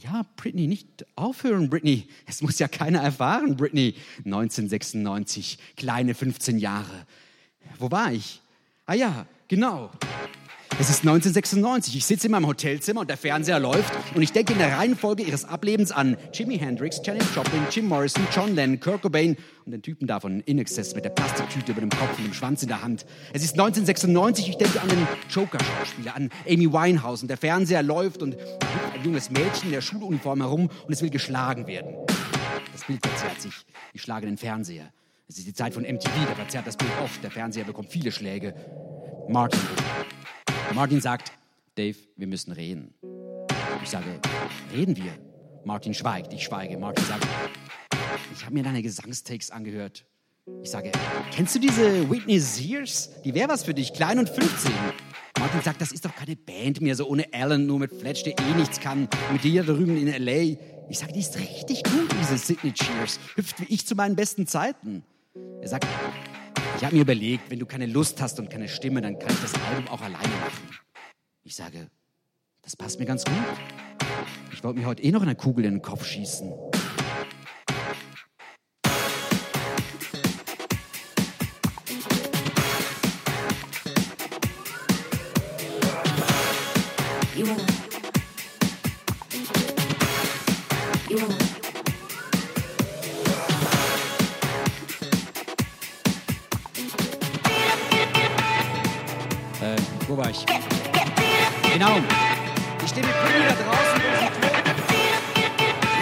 ja, 0.00 0.24
Britney, 0.36 0.66
nicht 0.66 1.06
aufhören, 1.16 1.70
Britney. 1.70 2.06
Es 2.26 2.40
muss 2.40 2.58
ja 2.58 2.68
keiner 2.68 3.00
erfahren, 3.00 3.56
Britney. 3.56 3.94
1996, 4.24 5.58
kleine 5.76 6.14
15 6.14 6.58
Jahre. 6.58 7.06
Wo 7.78 7.90
war 7.90 8.12
ich? 8.12 8.40
Ah 8.86 8.94
ja, 8.94 9.26
genau. 9.48 9.90
Es 10.80 10.90
ist 10.90 11.00
1996. 11.00 11.96
Ich 11.96 12.06
sitze 12.06 12.28
in 12.28 12.30
meinem 12.30 12.46
Hotelzimmer 12.46 13.00
und 13.00 13.10
der 13.10 13.16
Fernseher 13.16 13.58
läuft 13.58 13.92
und 14.14 14.22
ich 14.22 14.30
denke 14.30 14.52
in 14.52 14.60
der 14.60 14.78
Reihenfolge 14.78 15.24
ihres 15.24 15.44
Ablebens 15.44 15.90
an 15.90 16.16
Jimi 16.32 16.56
Hendrix, 16.56 17.00
Janis 17.04 17.34
Joplin, 17.34 17.66
Jim 17.68 17.88
Morrison, 17.88 18.24
John 18.32 18.54
Lennon, 18.54 18.78
Kurt 18.78 19.02
Cobain 19.02 19.36
und 19.66 19.72
den 19.72 19.82
Typen 19.82 20.06
da 20.06 20.20
von 20.20 20.40
In 20.42 20.60
Excess 20.60 20.94
mit 20.94 21.04
der 21.04 21.10
Plastiktüte 21.10 21.72
über 21.72 21.80
dem 21.80 21.90
Kopf 21.90 22.16
und 22.18 22.24
dem 22.24 22.32
Schwanz 22.32 22.62
in 22.62 22.68
der 22.68 22.80
Hand. 22.80 23.06
Es 23.32 23.42
ist 23.42 23.54
1996. 23.54 24.50
Ich 24.50 24.56
denke 24.56 24.80
an 24.80 24.88
den 24.88 25.08
Joker-Schauspieler, 25.28 26.14
an 26.14 26.30
Amy 26.48 26.72
Winehouse 26.72 27.22
und 27.22 27.28
der 27.28 27.38
Fernseher 27.38 27.82
läuft 27.82 28.22
und 28.22 28.36
ein 28.36 29.04
junges 29.04 29.30
Mädchen 29.30 29.64
in 29.64 29.72
der 29.72 29.80
Schuluniform 29.80 30.40
herum 30.42 30.70
und 30.86 30.92
es 30.92 31.02
will 31.02 31.10
geschlagen 31.10 31.66
werden. 31.66 31.90
Das 32.72 32.84
Bild 32.84 33.04
verzerrt 33.04 33.42
sich. 33.42 33.54
Ich 33.94 34.02
schlage 34.02 34.26
den 34.26 34.36
Fernseher. 34.36 34.92
Es 35.30 35.36
ist 35.36 35.46
die 35.46 35.52
Zeit 35.52 35.74
von 35.74 35.82
MTV, 35.82 36.10
da 36.26 36.34
verzerrt 36.34 36.66
das 36.66 36.74
Bild 36.74 36.90
oft. 37.02 37.22
Der 37.22 37.30
Fernseher 37.30 37.64
bekommt 37.64 37.90
viele 37.90 38.10
Schläge. 38.10 38.54
Martin. 39.28 39.60
Martin 40.74 41.02
sagt, 41.02 41.32
Dave, 41.74 41.98
wir 42.16 42.26
müssen 42.26 42.50
reden. 42.52 42.94
Ich 43.82 43.90
sage, 43.90 44.06
reden 44.72 44.96
wir? 44.96 45.12
Martin 45.66 45.92
schweigt, 45.92 46.32
ich 46.32 46.44
schweige. 46.44 46.78
Martin 46.78 47.04
sagt, 47.04 47.26
ich 48.34 48.42
habe 48.42 48.54
mir 48.54 48.62
deine 48.62 48.80
Gesangstakes 48.80 49.50
angehört. 49.50 50.06
Ich 50.62 50.70
sage, 50.70 50.92
kennst 51.30 51.54
du 51.54 51.58
diese 51.58 52.08
Whitney 52.08 52.40
Sears? 52.40 53.10
Die 53.22 53.34
wäre 53.34 53.50
was 53.50 53.64
für 53.64 53.74
dich, 53.74 53.92
klein 53.92 54.18
und 54.18 54.30
15. 54.30 54.72
Martin 55.38 55.60
sagt, 55.60 55.82
das 55.82 55.92
ist 55.92 56.06
doch 56.06 56.14
keine 56.14 56.36
Band 56.36 56.80
mehr, 56.80 56.94
so 56.94 57.06
ohne 57.06 57.26
Alan, 57.34 57.66
nur 57.66 57.78
mit 57.78 57.92
Fletch, 57.92 58.22
der 58.22 58.32
eh 58.38 58.54
nichts 58.56 58.80
kann. 58.80 59.06
Mit 59.30 59.44
dir 59.44 59.62
da 59.62 59.74
drüben 59.74 59.98
in 59.98 60.08
L.A. 60.08 60.58
Ich 60.88 60.98
sage, 60.98 61.12
die 61.12 61.20
ist 61.20 61.38
richtig 61.38 61.84
gut, 61.84 62.08
diese 62.18 62.38
Sydney 62.38 62.72
Cheers. 62.72 63.20
Hüpft 63.34 63.60
wie 63.60 63.74
ich 63.74 63.86
zu 63.86 63.94
meinen 63.94 64.16
besten 64.16 64.46
Zeiten. 64.46 65.04
Er 65.60 65.68
sagt, 65.68 65.86
ich 66.76 66.84
habe 66.84 66.94
mir 66.94 67.02
überlegt, 67.02 67.50
wenn 67.50 67.58
du 67.58 67.66
keine 67.66 67.86
Lust 67.86 68.20
hast 68.20 68.38
und 68.38 68.50
keine 68.50 68.68
Stimme, 68.68 69.00
dann 69.00 69.18
kann 69.18 69.30
ich 69.30 69.40
das 69.40 69.54
Album 69.68 69.88
auch 69.88 70.00
alleine 70.00 70.28
machen. 70.40 70.78
Ich 71.42 71.56
sage, 71.56 71.88
das 72.62 72.76
passt 72.76 72.98
mir 72.98 73.06
ganz 73.06 73.24
gut. 73.24 73.34
Ich 74.52 74.62
wollte 74.62 74.80
mir 74.80 74.86
heute 74.86 75.02
eh 75.02 75.10
noch 75.10 75.22
eine 75.22 75.34
Kugel 75.34 75.64
in 75.64 75.74
den 75.74 75.82
Kopf 75.82 76.04
schießen. 76.04 76.52
Ich? 100.30 100.46
Genau. 101.72 101.98
Ich 102.82 102.90
stehe 102.90 103.06
mit 103.06 103.14
Britney 103.22 103.46
da 103.48 103.54
draußen 103.54 104.00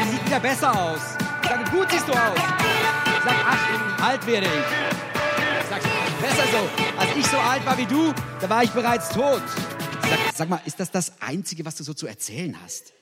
Sie 0.04 0.10
sieht 0.10 0.26
wieder 0.26 0.40
besser 0.40 0.72
aus. 0.72 1.00
Ich 1.42 1.48
sage, 1.48 1.70
gut 1.70 1.90
siehst 1.90 2.08
du 2.08 2.12
aus. 2.12 2.38
Ich 2.38 3.24
sage, 3.24 3.36
ach, 3.44 4.02
alt 4.02 4.26
werde 4.26 4.46
ich. 4.46 5.62
Ich 5.62 5.68
sage, 5.68 5.84
besser 6.20 6.44
so. 6.50 6.98
Als 6.98 7.16
ich 7.16 7.26
so 7.26 7.36
alt 7.38 7.66
war 7.66 7.76
wie 7.78 7.86
du, 7.86 8.12
da 8.40 8.48
war 8.48 8.62
ich 8.62 8.70
bereits 8.70 9.08
tot. 9.10 9.42
Ich 10.02 10.10
sag, 10.10 10.18
sag 10.34 10.48
mal, 10.48 10.60
ist 10.64 10.78
das 10.78 10.90
das 10.90 11.20
Einzige, 11.20 11.64
was 11.64 11.76
du 11.76 11.84
so 11.84 11.94
zu 11.94 12.06
erzählen 12.06 12.56
hast? 12.62 12.92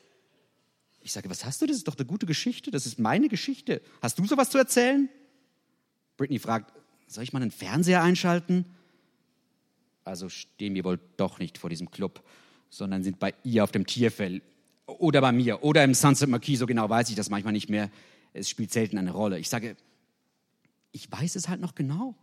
Ich 1.01 1.13
sage, 1.13 1.29
was 1.29 1.45
hast 1.45 1.61
du? 1.61 1.67
Das 1.67 1.77
ist 1.77 1.87
doch 1.87 1.97
eine 1.99 2.07
gute 2.07 2.25
Geschichte. 2.25 2.71
Das 2.71 2.87
ist 2.87 2.99
meine 2.99 3.29
Geschichte. 3.29 3.83
Hast 4.01 4.19
du 4.19 4.27
sowas 4.27 4.49
zu 4.49 4.57
erzählen? 4.57 5.11
Britney 6.17 6.39
fragt, 6.39 6.73
soll 7.07 7.25
ich 7.25 7.33
mal 7.33 7.43
einen 7.43 7.51
Fernseher 7.51 8.03
einschalten? 8.03 8.65
Also 10.05 10.29
stehen 10.29 10.75
wir 10.75 10.85
wohl 10.85 11.01
doch 11.17 11.39
nicht 11.39 11.59
vor 11.59 11.71
diesem 11.71 11.91
Club, 11.91 12.23
sondern 12.71 13.03
sind 13.03 13.19
bei 13.19 13.35
ihr 13.43 13.65
auf 13.65 13.73
dem 13.73 13.87
Tierfell. 13.87 14.43
Oder 14.87 15.21
bei 15.21 15.33
mir. 15.33 15.65
Oder 15.65 15.83
im 15.83 15.95
Sunset 15.95 16.29
Marquis, 16.29 16.59
so 16.59 16.67
genau 16.67 16.89
weiß 16.89 17.09
ich 17.09 17.17
das 17.17 17.31
manchmal 17.31 17.55
nicht 17.55 17.71
mehr. 17.71 17.91
Es 18.35 18.49
spielt 18.49 18.73
selten 18.73 18.99
eine 18.99 19.13
Rolle. 19.13 19.39
Ich 19.39 19.49
sage, 19.49 19.77
ich 20.93 21.11
weiß 21.11 21.37
es 21.37 21.49
halt 21.49 21.61
noch 21.61 21.75
genau. 21.75 22.15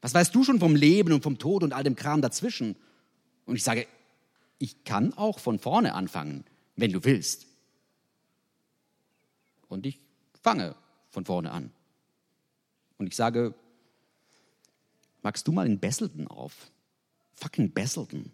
Was 0.00 0.14
weißt 0.14 0.34
du 0.34 0.44
schon 0.44 0.60
vom 0.60 0.74
Leben 0.74 1.12
und 1.12 1.22
vom 1.22 1.38
Tod 1.38 1.62
und 1.62 1.72
all 1.72 1.84
dem 1.84 1.96
Kram 1.96 2.20
dazwischen? 2.20 2.76
Und 3.46 3.56
ich 3.56 3.62
sage, 3.62 3.86
ich 4.58 4.84
kann 4.84 5.12
auch 5.14 5.38
von 5.38 5.58
vorne 5.58 5.94
anfangen, 5.94 6.44
wenn 6.76 6.92
du 6.92 7.04
willst. 7.04 7.46
Und 9.68 9.86
ich 9.86 10.00
fange 10.42 10.74
von 11.10 11.24
vorne 11.24 11.52
an. 11.52 11.70
Und 12.98 13.06
ich 13.06 13.14
sage, 13.14 13.54
magst 15.22 15.46
du 15.46 15.52
mal 15.52 15.66
in 15.66 15.78
Besselton 15.78 16.26
auf? 16.26 16.70
Fucking 17.38 17.72
Besselton. 17.72 18.32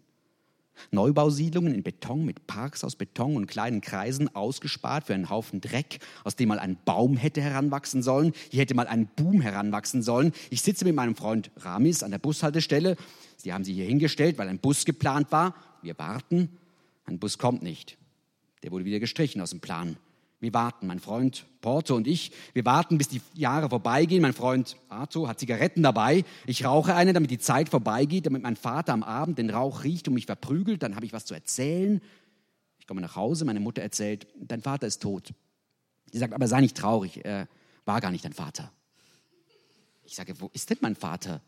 Neubausiedlungen 0.91 1.73
in 1.73 1.83
Beton 1.83 2.25
mit 2.25 2.47
Parks 2.47 2.83
aus 2.83 2.95
Beton 2.95 3.37
und 3.37 3.47
kleinen 3.47 3.81
Kreisen 3.81 4.33
ausgespart 4.35 5.05
für 5.05 5.13
einen 5.13 5.29
Haufen 5.29 5.61
Dreck, 5.61 5.99
aus 6.23 6.35
dem 6.35 6.49
mal 6.49 6.59
ein 6.59 6.77
Baum 6.83 7.15
hätte 7.17 7.41
heranwachsen 7.41 8.03
sollen. 8.03 8.33
Hier 8.51 8.61
hätte 8.61 8.75
mal 8.75 8.87
ein 8.87 9.07
Boom 9.15 9.41
heranwachsen 9.41 10.01
sollen. 10.01 10.33
Ich 10.49 10.61
sitze 10.61 10.85
mit 10.85 10.95
meinem 10.95 11.15
Freund 11.15 11.51
Ramis 11.57 12.03
an 12.03 12.11
der 12.11 12.19
Bushaltestelle. 12.19 12.97
Sie 13.37 13.53
haben 13.53 13.63
sie 13.63 13.73
hier 13.73 13.85
hingestellt, 13.85 14.37
weil 14.37 14.49
ein 14.49 14.59
Bus 14.59 14.85
geplant 14.85 15.31
war. 15.31 15.55
Wir 15.81 15.97
warten. 15.97 16.49
Ein 17.05 17.19
Bus 17.19 17.37
kommt 17.37 17.63
nicht. 17.63 17.97
Der 18.63 18.71
wurde 18.71 18.85
wieder 18.85 18.99
gestrichen 18.99 19.41
aus 19.41 19.51
dem 19.51 19.59
Plan. 19.59 19.97
Wir 20.45 20.53
warten, 20.53 20.85
mein 20.85 20.99
Freund 20.99 21.47
Porto 21.59 21.95
und 21.95 22.05
ich, 22.05 22.31
wir 22.53 22.65
warten, 22.65 22.99
bis 22.99 23.07
die 23.07 23.19
Jahre 23.33 23.67
vorbeigehen. 23.67 24.21
Mein 24.21 24.33
Freund 24.33 24.77
Arto 24.89 25.27
hat 25.27 25.39
Zigaretten 25.39 25.81
dabei. 25.81 26.23
Ich 26.45 26.65
rauche 26.65 26.93
eine, 26.93 27.13
damit 27.13 27.31
die 27.31 27.39
Zeit 27.39 27.67
vorbeigeht, 27.67 28.27
damit 28.27 28.43
mein 28.43 28.55
Vater 28.55 28.93
am 28.93 29.01
Abend 29.01 29.39
den 29.39 29.49
Rauch 29.49 29.83
riecht 29.83 30.07
und 30.07 30.13
mich 30.13 30.27
verprügelt. 30.27 30.83
Dann 30.83 30.95
habe 30.95 31.03
ich 31.03 31.13
was 31.13 31.25
zu 31.25 31.33
erzählen. 31.33 31.99
Ich 32.77 32.85
komme 32.85 33.01
nach 33.01 33.15
Hause, 33.15 33.43
meine 33.43 33.59
Mutter 33.59 33.81
erzählt, 33.81 34.27
dein 34.39 34.61
Vater 34.61 34.85
ist 34.85 35.01
tot. 35.01 35.33
Sie 36.11 36.19
sagt, 36.19 36.31
aber 36.31 36.47
sei 36.47 36.61
nicht 36.61 36.77
traurig, 36.77 37.25
er 37.25 37.47
war 37.83 37.99
gar 37.99 38.11
nicht 38.11 38.23
dein 38.23 38.33
Vater. 38.33 38.71
Ich 40.03 40.15
sage, 40.15 40.39
wo 40.39 40.51
ist 40.53 40.69
denn 40.69 40.77
mein 40.81 40.95
Vater? 40.95 41.41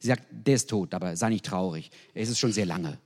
Sie 0.00 0.08
sagt, 0.08 0.24
der 0.28 0.56
ist 0.56 0.68
tot, 0.68 0.92
aber 0.92 1.14
sei 1.16 1.28
nicht 1.28 1.44
traurig. 1.44 1.92
Er 2.14 2.22
ist 2.22 2.30
es 2.30 2.38
schon 2.40 2.50
sehr 2.50 2.66
lange. 2.66 2.98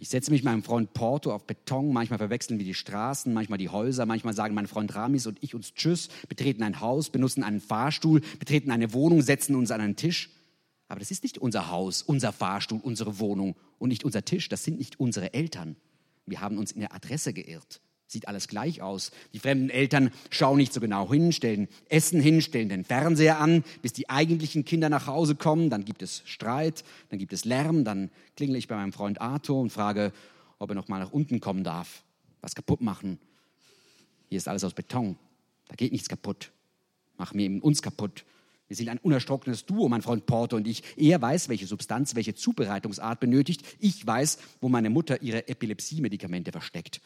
Ich 0.00 0.10
setze 0.10 0.30
mich 0.30 0.44
meinem 0.44 0.62
Freund 0.62 0.92
Porto 0.94 1.32
auf 1.32 1.44
Beton. 1.44 1.92
Manchmal 1.92 2.18
verwechseln 2.18 2.58
wir 2.58 2.64
die 2.64 2.74
Straßen, 2.74 3.32
manchmal 3.32 3.58
die 3.58 3.68
Häuser. 3.68 4.06
Manchmal 4.06 4.32
sagen 4.32 4.54
mein 4.54 4.68
Freund 4.68 4.94
Ramis 4.94 5.26
und 5.26 5.38
ich 5.42 5.56
uns 5.56 5.74
Tschüss, 5.74 6.08
betreten 6.28 6.62
ein 6.62 6.80
Haus, 6.80 7.10
benutzen 7.10 7.42
einen 7.42 7.60
Fahrstuhl, 7.60 8.20
betreten 8.38 8.70
eine 8.70 8.92
Wohnung, 8.92 9.22
setzen 9.22 9.56
uns 9.56 9.72
an 9.72 9.80
einen 9.80 9.96
Tisch. 9.96 10.30
Aber 10.86 11.00
das 11.00 11.10
ist 11.10 11.24
nicht 11.24 11.38
unser 11.38 11.70
Haus, 11.70 12.02
unser 12.02 12.32
Fahrstuhl, 12.32 12.80
unsere 12.80 13.18
Wohnung 13.18 13.56
und 13.78 13.88
nicht 13.88 14.04
unser 14.04 14.24
Tisch. 14.24 14.48
Das 14.48 14.62
sind 14.62 14.78
nicht 14.78 15.00
unsere 15.00 15.34
Eltern. 15.34 15.74
Wir 16.26 16.40
haben 16.40 16.58
uns 16.58 16.70
in 16.70 16.80
der 16.80 16.94
Adresse 16.94 17.32
geirrt. 17.32 17.80
Sieht 18.10 18.26
alles 18.26 18.48
gleich 18.48 18.80
aus. 18.80 19.10
Die 19.34 19.38
fremden 19.38 19.68
Eltern 19.68 20.10
schauen 20.30 20.56
nicht 20.56 20.72
so 20.72 20.80
genau 20.80 21.12
hin, 21.12 21.30
stellen 21.30 21.68
Essen 21.90 22.22
hin, 22.22 22.40
stellen 22.40 22.70
den 22.70 22.84
Fernseher 22.86 23.38
an, 23.38 23.64
bis 23.82 23.92
die 23.92 24.08
eigentlichen 24.08 24.64
Kinder 24.64 24.88
nach 24.88 25.06
Hause 25.06 25.34
kommen. 25.34 25.68
Dann 25.68 25.84
gibt 25.84 26.00
es 26.00 26.22
Streit, 26.24 26.84
dann 27.10 27.18
gibt 27.18 27.34
es 27.34 27.44
Lärm. 27.44 27.84
Dann 27.84 28.10
klingel 28.34 28.56
ich 28.56 28.66
bei 28.66 28.76
meinem 28.76 28.94
Freund 28.94 29.20
Arthur 29.20 29.60
und 29.60 29.70
frage, 29.70 30.14
ob 30.58 30.70
er 30.70 30.74
noch 30.74 30.88
mal 30.88 31.00
nach 31.00 31.12
unten 31.12 31.40
kommen 31.40 31.64
darf. 31.64 32.02
Was 32.40 32.54
kaputt 32.54 32.80
machen. 32.80 33.18
Hier 34.30 34.38
ist 34.38 34.48
alles 34.48 34.64
aus 34.64 34.72
Beton. 34.72 35.16
Da 35.68 35.74
geht 35.74 35.92
nichts 35.92 36.08
kaputt. 36.08 36.50
Mach 37.18 37.34
mir 37.34 37.42
eben 37.42 37.60
uns 37.60 37.82
kaputt. 37.82 38.24
Wir 38.68 38.76
sind 38.76 38.88
ein 38.88 38.98
unerschrockenes 38.98 39.66
Duo, 39.66 39.90
mein 39.90 40.00
Freund 40.02 40.24
Porter 40.24 40.56
und 40.56 40.66
ich. 40.66 40.82
Er 40.96 41.20
weiß, 41.20 41.50
welche 41.50 41.66
Substanz, 41.66 42.14
welche 42.14 42.34
Zubereitungsart 42.34 43.20
benötigt. 43.20 43.62
Ich 43.80 44.06
weiß, 44.06 44.38
wo 44.62 44.70
meine 44.70 44.88
Mutter 44.88 45.20
ihre 45.20 45.46
Epilepsie-Medikamente 45.46 46.52
versteckt. 46.52 47.02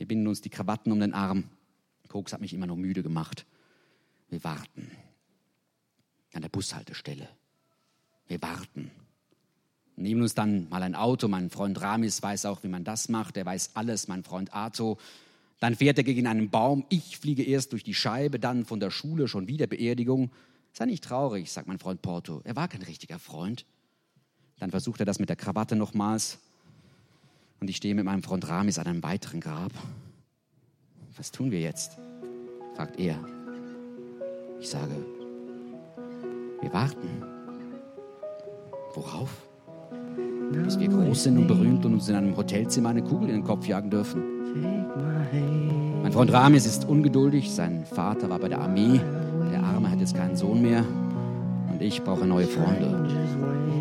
Wir 0.00 0.08
binden 0.08 0.28
uns 0.28 0.40
die 0.40 0.48
Krawatten 0.48 0.92
um 0.92 0.98
den 0.98 1.12
Arm. 1.12 1.44
Koks 2.08 2.32
hat 2.32 2.40
mich 2.40 2.54
immer 2.54 2.66
noch 2.66 2.76
müde 2.76 3.02
gemacht. 3.02 3.44
Wir 4.30 4.42
warten. 4.42 4.90
An 6.32 6.40
der 6.40 6.48
Bushaltestelle. 6.48 7.28
Wir 8.26 8.40
warten. 8.40 8.90
Nehmen 9.96 10.22
uns 10.22 10.34
dann 10.34 10.70
mal 10.70 10.82
ein 10.82 10.94
Auto. 10.94 11.28
Mein 11.28 11.50
Freund 11.50 11.78
Ramis 11.82 12.22
weiß 12.22 12.46
auch, 12.46 12.62
wie 12.62 12.68
man 12.68 12.82
das 12.82 13.10
macht. 13.10 13.36
Er 13.36 13.44
weiß 13.44 13.72
alles. 13.74 14.08
Mein 14.08 14.24
Freund 14.24 14.54
Arto. 14.54 14.96
Dann 15.58 15.76
fährt 15.76 15.98
er 15.98 16.04
gegen 16.04 16.26
einen 16.26 16.48
Baum. 16.48 16.86
Ich 16.88 17.18
fliege 17.18 17.42
erst 17.42 17.72
durch 17.72 17.84
die 17.84 17.92
Scheibe, 17.92 18.40
dann 18.40 18.64
von 18.64 18.80
der 18.80 18.90
Schule 18.90 19.28
schon 19.28 19.48
wieder 19.48 19.66
Beerdigung. 19.66 20.30
Sei 20.72 20.86
nicht 20.86 21.04
traurig, 21.04 21.52
sagt 21.52 21.68
mein 21.68 21.78
Freund 21.78 22.00
Porto. 22.00 22.40
Er 22.44 22.56
war 22.56 22.68
kein 22.68 22.80
richtiger 22.80 23.18
Freund. 23.18 23.66
Dann 24.60 24.70
versucht 24.70 25.00
er 25.00 25.04
das 25.04 25.18
mit 25.18 25.28
der 25.28 25.36
Krawatte 25.36 25.76
nochmals. 25.76 26.38
Und 27.60 27.68
ich 27.68 27.76
stehe 27.76 27.94
mit 27.94 28.04
meinem 28.04 28.22
Freund 28.22 28.48
Ramis 28.48 28.78
an 28.78 28.86
einem 28.86 29.02
weiteren 29.02 29.40
Grab. 29.40 29.72
Was 31.16 31.30
tun 31.30 31.50
wir 31.50 31.60
jetzt? 31.60 31.98
fragt 32.74 32.98
er. 32.98 33.16
Ich 34.60 34.70
sage, 34.70 34.94
wir 36.62 36.72
warten. 36.72 37.22
Worauf? 38.94 39.46
Bis 40.52 40.78
wir 40.78 40.88
groß 40.88 41.24
sind 41.24 41.36
und 41.38 41.46
berühmt 41.46 41.84
und 41.84 41.94
uns 41.94 42.08
in 42.08 42.16
einem 42.16 42.36
Hotelzimmer 42.36 42.88
eine 42.88 43.02
Kugel 43.02 43.28
in 43.28 43.36
den 43.36 43.44
Kopf 43.44 43.66
jagen 43.66 43.90
dürfen. 43.90 44.22
Mein 46.02 46.12
Freund 46.12 46.32
Ramis 46.32 46.64
ist 46.64 46.88
ungeduldig. 46.88 47.50
Sein 47.52 47.84
Vater 47.84 48.30
war 48.30 48.38
bei 48.38 48.48
der 48.48 48.60
Armee. 48.60 49.00
Der 49.52 49.62
Arme 49.62 49.90
hat 49.90 50.00
jetzt 50.00 50.16
keinen 50.16 50.36
Sohn 50.36 50.62
mehr. 50.62 50.84
Und 51.70 51.82
ich 51.82 52.02
brauche 52.02 52.26
neue 52.26 52.46
Freunde. 52.46 53.06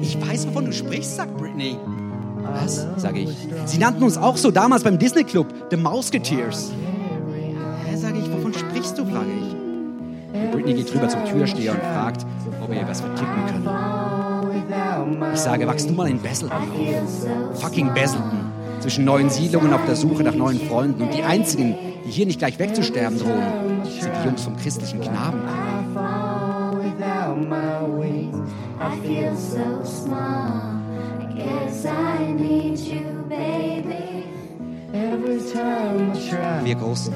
Ich 0.01 0.19
weiß, 0.19 0.47
wovon 0.47 0.65
du 0.65 0.73
sprichst, 0.73 1.15
sagt 1.15 1.37
Britney. 1.37 1.77
Was? 2.43 2.87
sage 2.97 3.19
ich. 3.19 3.29
Sie 3.65 3.77
nannten 3.77 4.03
uns 4.03 4.17
auch 4.17 4.37
so 4.37 4.51
damals 4.51 4.83
beim 4.83 4.97
Disney 4.97 5.23
Club, 5.23 5.47
The 5.69 5.77
Mouseketeers. 5.77 6.71
Hä, 7.85 7.95
sage 7.95 8.19
ich, 8.19 8.31
wovon 8.31 8.53
sprichst 8.53 8.97
du, 8.97 9.05
frage 9.05 9.29
ich. 9.31 10.51
Britney 10.51 10.73
geht 10.73 10.93
rüber 10.93 11.09
zum 11.09 11.25
Türsteher 11.25 11.73
und 11.73 11.81
fragt, 11.81 12.25
ob 12.61 12.69
er 12.69 12.81
ihr 12.81 12.87
was 12.87 13.01
verticken 13.01 13.45
kann. 13.47 13.67
Ich 15.33 15.39
sage, 15.39 15.67
wachst 15.67 15.89
du 15.89 15.93
mal 15.93 16.09
in 16.09 16.21
Basel 16.21 16.49
auf? 16.51 17.59
Fucking 17.59 17.93
Baselton. 17.93 18.51
Zwischen 18.79 19.05
neuen 19.05 19.29
Siedlungen 19.29 19.73
auf 19.73 19.85
der 19.85 19.95
Suche 19.95 20.23
nach 20.23 20.35
neuen 20.35 20.59
Freunden. 20.59 21.01
Und 21.01 21.13
die 21.13 21.23
einzigen, 21.23 21.75
die 22.05 22.11
hier 22.11 22.25
nicht 22.25 22.39
gleich 22.39 22.59
wegzusterben 22.59 23.19
drohen, 23.19 23.83
sind 23.83 24.11
die 24.21 24.27
Jungs 24.27 24.43
vom 24.43 24.55
christlichen 24.55 25.01
Knaben. 25.01 25.41
without 26.99 27.35
my 27.35 27.83
wings. 27.83 28.51
I 28.79 28.99
feel 28.99 29.35
so 29.35 29.83
small. 29.83 30.78
Wir 36.63 36.75
Großen, 36.75 37.13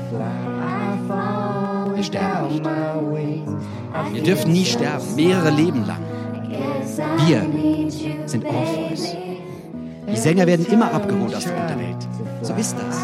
wir 1.95 2.03
sterben 2.03 2.49
nicht. 2.53 2.63
my 2.63 2.69
wings. 3.13 3.63
I 3.93 4.13
Wir 4.13 4.23
dürfen 4.23 4.51
nie 4.51 4.65
sterben, 4.65 5.15
mehrere 5.15 5.49
Leben 5.51 5.85
lang. 5.85 6.01
guess 6.49 6.99
I 6.99 7.27
Wir 7.27 7.41
need 7.43 7.93
you, 7.93 8.13
sind 8.27 8.45
Orpheus. 8.45 9.15
Die 10.09 10.15
Sänger 10.17 10.47
werden 10.47 10.65
immer 10.67 10.93
abgeholt 10.93 11.35
aus 11.35 11.43
der 11.43 11.59
Unterwelt. 11.61 12.07
So 12.41 12.53
ist 12.53 12.75
das. 12.77 13.01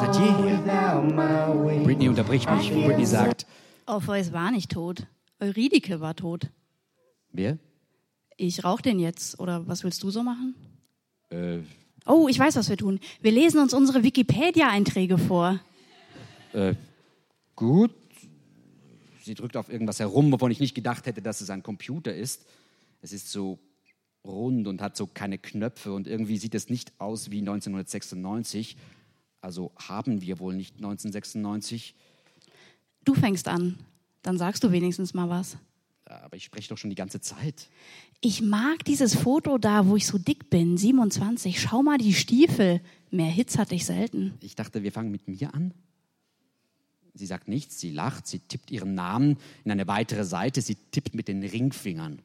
Seit 0.00 0.16
jeher. 0.16 0.58
without 0.64 1.02
my 1.14 1.66
wings. 1.68 1.84
Britney 1.84 2.08
unterbricht 2.08 2.50
mich. 2.50 2.70
Britney 2.72 3.06
sagt, 3.06 3.46
Orpheus 3.86 4.32
war 4.32 4.50
nicht 4.50 4.70
tot. 4.70 5.06
Eurydike 5.40 6.00
war 6.00 6.14
tot. 6.14 6.50
wer? 7.32 7.58
Ich 8.36 8.64
rauch 8.64 8.80
den 8.80 8.98
jetzt. 8.98 9.38
Oder 9.40 9.66
was 9.66 9.84
willst 9.84 10.02
du 10.02 10.10
so 10.10 10.22
machen? 10.22 10.54
Äh, 11.30 11.58
Oh, 12.08 12.28
ich 12.28 12.38
weiß, 12.38 12.54
was 12.54 12.68
wir 12.68 12.76
tun. 12.76 13.00
Wir 13.20 13.32
lesen 13.32 13.58
uns 13.58 13.74
unsere 13.74 14.04
Wikipedia-Einträge 14.04 15.18
vor. 15.18 15.58
äh, 16.52 16.74
gut. 17.56 17.90
Sie 19.24 19.34
drückt 19.34 19.56
auf 19.56 19.68
irgendwas 19.68 19.98
herum, 19.98 20.30
wovon 20.30 20.52
ich 20.52 20.60
nicht 20.60 20.76
gedacht 20.76 21.06
hätte, 21.06 21.20
dass 21.20 21.40
es 21.40 21.50
ein 21.50 21.64
Computer 21.64 22.14
ist. 22.14 22.46
Es 23.02 23.12
ist 23.12 23.28
so 23.32 23.58
rund 24.24 24.68
und 24.68 24.80
hat 24.80 24.96
so 24.96 25.08
keine 25.08 25.36
Knöpfe 25.36 25.92
und 25.92 26.06
irgendwie 26.06 26.38
sieht 26.38 26.54
es 26.54 26.68
nicht 26.70 26.92
aus 27.00 27.32
wie 27.32 27.40
1996. 27.40 28.76
Also 29.40 29.72
haben 29.76 30.22
wir 30.22 30.38
wohl 30.38 30.54
nicht 30.54 30.76
1996. 30.76 31.92
Du 33.04 33.14
fängst 33.14 33.48
an. 33.48 33.78
Dann 34.22 34.38
sagst 34.38 34.62
du 34.62 34.70
wenigstens 34.70 35.12
mal 35.12 35.28
was. 35.28 35.56
Aber 36.06 36.36
ich 36.36 36.44
spreche 36.44 36.68
doch 36.68 36.78
schon 36.78 36.90
die 36.90 36.96
ganze 36.96 37.20
Zeit. 37.20 37.68
Ich 38.20 38.40
mag 38.40 38.84
dieses 38.84 39.14
Foto 39.14 39.58
da, 39.58 39.86
wo 39.86 39.96
ich 39.96 40.06
so 40.06 40.18
dick 40.18 40.50
bin, 40.50 40.78
27. 40.78 41.60
Schau 41.60 41.82
mal 41.82 41.98
die 41.98 42.14
Stiefel. 42.14 42.80
Mehr 43.10 43.30
Hits 43.30 43.58
hatte 43.58 43.74
ich 43.74 43.84
selten. 43.84 44.34
Ich 44.40 44.54
dachte, 44.54 44.82
wir 44.82 44.92
fangen 44.92 45.10
mit 45.10 45.28
mir 45.28 45.52
an. 45.52 45.74
Sie 47.14 47.26
sagt 47.26 47.48
nichts, 47.48 47.80
sie 47.80 47.90
lacht, 47.90 48.26
sie 48.26 48.40
tippt 48.40 48.70
ihren 48.70 48.94
Namen 48.94 49.38
in 49.64 49.70
eine 49.70 49.88
weitere 49.88 50.24
Seite, 50.24 50.60
sie 50.60 50.76
tippt 50.90 51.14
mit 51.14 51.28
den 51.28 51.42
Ringfingern. 51.42 52.20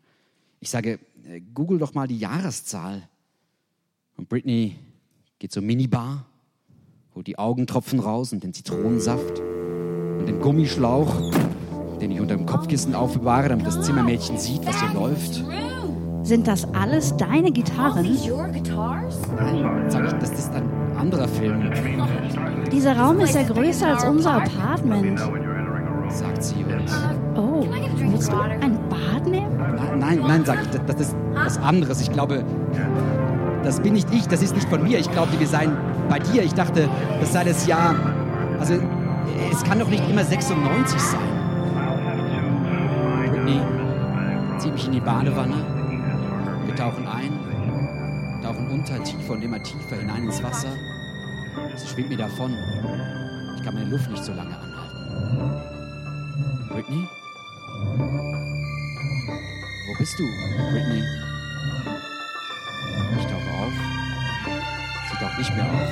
Ich 0.59 0.69
sage, 0.69 0.99
äh, 1.25 1.41
google 1.53 1.79
doch 1.79 1.93
mal 1.93 2.07
die 2.07 2.19
Jahreszahl. 2.19 3.07
Und 4.17 4.27
Britney 4.27 4.75
geht 5.39 5.51
zur 5.51 5.63
Minibar, 5.63 6.25
holt 7.15 7.25
die 7.25 7.39
Augentropfen 7.39 7.99
raus 7.99 8.33
und 8.33 8.43
den 8.43 8.53
Zitronensaft 8.53 9.39
und 9.39 10.25
den 10.27 10.39
Gummischlauch, 10.39 11.31
den 12.01 12.11
ich 12.11 12.19
unter 12.19 12.35
dem 12.35 12.45
Kopfkissen 12.45 12.95
aufbewahre, 12.95 13.49
damit 13.49 13.67
das 13.67 13.81
Zimmermädchen 13.81 14.37
sieht, 14.37 14.65
was 14.65 14.79
hier 14.81 14.93
läuft. 14.93 15.43
Sind 16.23 16.47
das 16.47 16.67
alles 16.73 17.15
deine 17.17 17.51
Gitarren? 17.51 18.05
Sage 19.87 20.07
ich, 20.07 20.13
das 20.13 20.31
ist 20.31 20.53
ein 20.53 20.63
anderer 20.97 21.27
Film, 21.27 21.71
Dieser 22.71 22.97
Raum 22.97 23.19
ist 23.19 23.35
ja 23.35 23.43
größer 23.43 23.87
als 23.87 24.03
unser 24.03 24.33
Apartment. 24.43 25.19
sagt 26.09 26.43
sie. 26.43 26.63
Und 26.63 27.37
Oh, 27.37 27.65
willst 27.95 28.31
du 28.31 28.35
ein 28.37 28.77
Bad 28.89 29.27
nehmen? 29.27 29.57
Nein, 29.57 29.99
nein, 29.99 30.19
nein, 30.27 30.45
sag 30.45 30.61
ich, 30.61 30.69
das, 30.69 30.81
das 30.85 31.07
ist 31.07 31.15
was 31.33 31.57
anderes. 31.59 32.01
Ich 32.01 32.11
glaube, 32.11 32.43
das 33.63 33.79
bin 33.79 33.93
nicht 33.93 34.07
ich, 34.13 34.27
das 34.27 34.41
ist 34.43 34.55
nicht 34.55 34.67
von 34.69 34.83
mir. 34.83 34.99
Ich 34.99 35.11
glaube, 35.11 35.31
wir 35.39 35.47
seien 35.47 35.71
bei 36.09 36.19
dir. 36.19 36.43
Ich 36.43 36.53
dachte, 36.53 36.89
das 37.19 37.33
sei 37.33 37.43
das 37.43 37.67
Jahr. 37.67 37.95
Also, 38.59 38.75
es 39.51 39.63
kann 39.63 39.79
doch 39.79 39.89
nicht 39.89 40.07
immer 40.09 40.23
96 40.23 40.99
sein. 40.99 41.19
Zieht 44.71 44.73
mich 44.73 44.85
in 44.85 44.91
die 44.93 44.99
Badewanne. 44.99 45.65
Wir 46.65 46.75
tauchen 46.75 47.07
ein, 47.07 47.31
tauchen 48.41 48.67
unter, 48.69 49.03
tiefer 49.03 49.33
und 49.33 49.43
immer 49.43 49.61
tiefer 49.61 49.97
hinein 49.97 50.23
ins 50.23 50.41
Wasser. 50.41 50.69
Sie 51.75 51.87
schwimmt 51.87 52.09
mir 52.09 52.17
davon. 52.17 52.55
Ich 53.57 53.63
kann 53.63 53.73
meine 53.73 53.89
Luft 53.89 54.09
nicht 54.09 54.23
so 54.23 54.33
lange 54.33 54.55
anhalten. 54.57 55.59
Britney? 56.69 57.07
Wo 59.87 59.97
bist 59.97 60.17
du, 60.17 60.23
Britney? 60.71 61.03
Ich 63.17 63.25
tauche 63.25 63.51
auf. 63.59 63.73
Sie 65.11 65.17
taucht 65.17 65.37
nicht 65.37 65.55
mehr 65.55 65.65
auf. 65.65 65.89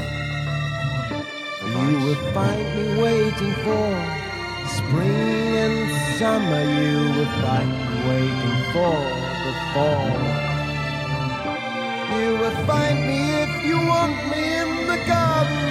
You 1.67 1.97
ich? 1.97 2.05
will 2.05 2.15
find 2.33 2.75
me 2.75 3.01
waiting 3.01 3.53
for 3.63 3.93
spring 4.67 5.57
and 5.57 5.91
summer. 6.17 6.63
You 6.63 7.13
will 7.13 7.27
find 7.41 7.69
me 7.71 7.88
waiting 8.07 8.59
for 8.73 8.95
the 9.43 9.53
fall. 9.73 10.11
You 12.15 12.31
will 12.41 12.57
find 12.65 12.97
me 13.07 13.19
if 13.45 13.53
you 13.65 13.77
want 13.91 14.17
me 14.31 14.43
in 14.63 14.71
the 14.91 14.99
garden, 15.07 15.63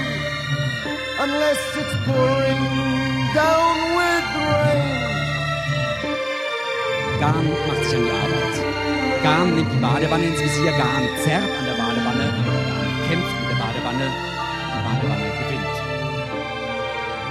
unless 1.25 1.61
it's 1.81 1.97
pouring 2.07 2.63
down 3.35 3.77
with 3.99 4.29
rain. 4.53 5.09
Garn 7.21 7.47
macht 7.67 7.85
sich 7.85 7.99
an 7.99 8.05
die 8.05 8.15
Arbeit. 8.23 8.57
Garn 9.23 9.55
nimmt 9.57 9.73
die 9.73 9.81
Badewanne 9.81 10.25
ins 10.25 10.41
Visier, 10.41 10.73
Garn 10.73 11.05
zerrt 11.25 11.53
an 11.59 11.65
der 11.67 11.77
Badewanne, 11.83 12.27
Garn 12.47 12.91
kämpft 13.09 13.35
mit 13.41 13.51
der 13.51 13.59
Badewanne, 13.65 14.07
die 14.75 14.83
Badewanne 14.87 15.29
gewinnt. 15.41 15.77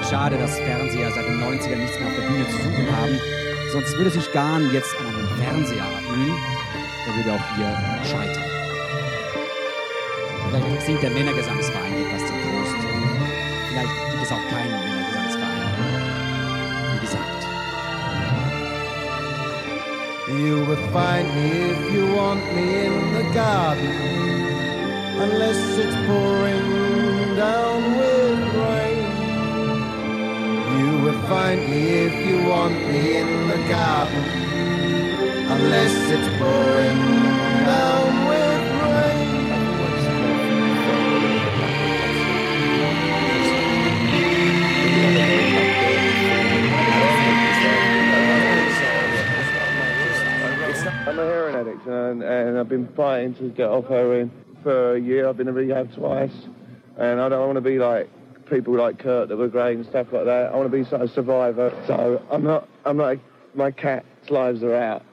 Schade, 0.09 0.37
dass 0.37 0.59
Fernseher 0.59 1.11
seit 1.11 1.25
den 1.25 1.39
90ern 1.41 1.77
nichts 1.77 1.99
mehr 1.99 2.07
auf 2.09 2.15
der 2.15 2.27
Bühne 2.27 2.45
zu 2.49 2.57
suchen 2.57 2.87
haben. 2.95 3.46
Sonst 3.71 3.97
würde 3.97 4.09
sich 4.09 4.31
Garn 4.31 4.71
jetzt 4.73 4.95
an 4.99 5.07
einen 5.07 5.27
Fernseher 5.37 5.83
abmühen, 5.83 6.37
der 7.05 7.15
würde 7.15 7.33
auch 7.33 7.55
hier 7.55 7.71
scheitern. 8.05 8.43
Vielleicht 10.49 10.81
singt 10.85 11.03
der 11.03 11.11
Männergesangsverein 11.11 11.93
etwas 12.05 12.25
zum 12.27 12.37
Trost. 12.41 12.75
Vielleicht 13.69 14.11
gibt 14.11 14.23
es 14.23 14.31
auch 14.31 14.47
keinen 14.49 14.79
Männergesangsverein. 14.85 15.57
Wie 16.93 16.99
gesagt, 17.05 17.47
You 20.29 20.65
will 20.65 20.77
find 20.93 21.27
me 21.35 21.71
if 21.71 21.93
you 21.93 22.05
want 22.15 22.43
me 22.55 22.85
in 22.85 23.13
the 23.13 23.23
garden, 23.33 23.91
unless 25.19 25.77
it's 25.77 25.95
pouring 26.07 27.35
down 27.35 27.97
with 27.97 28.16
find 31.27 31.59
me 31.69 31.89
if 31.89 32.25
you 32.25 32.41
want 32.47 32.73
me 32.73 33.17
in 33.17 33.47
the 33.49 33.57
garden, 33.67 34.23
unless 35.51 35.93
it's 36.09 36.27
pouring 36.39 36.97
down 37.65 38.27
with 38.29 38.63
rain. 38.81 39.27
I'm 51.07 51.19
a 51.19 51.23
heroin 51.23 51.55
addict 51.55 51.85
and, 51.87 52.23
and 52.23 52.57
I've 52.57 52.69
been 52.69 52.87
fighting 52.95 53.33
to 53.35 53.49
get 53.49 53.67
off 53.67 53.87
heroin 53.87 54.31
for 54.63 54.95
a 54.95 54.99
year. 54.99 55.27
I've 55.27 55.35
been 55.35 55.49
in 55.49 55.55
rehab 55.55 55.93
twice 55.93 56.31
and 56.95 57.19
I 57.19 57.27
don't 57.27 57.45
want 57.45 57.55
to 57.55 57.61
be 57.61 57.79
like 57.79 58.09
people 58.49 58.75
like 58.75 58.99
Kurt 58.99 59.29
that 59.29 59.37
were 59.37 59.47
great 59.47 59.77
and 59.77 59.85
stuff 59.85 60.07
like 60.11 60.25
that. 60.25 60.51
I 60.51 60.55
want 60.55 60.71
to 60.71 60.77
be 60.77 60.83
sort 60.89 61.01
of 61.01 61.11
survivor. 61.11 61.71
So 61.87 62.21
I'm 62.31 62.43
not, 62.43 62.67
I'm 62.85 62.97
not, 62.97 63.17
my 63.55 63.71
cat's 63.71 64.29
lives 64.29 64.63
are 64.63 64.75
out 64.75 65.03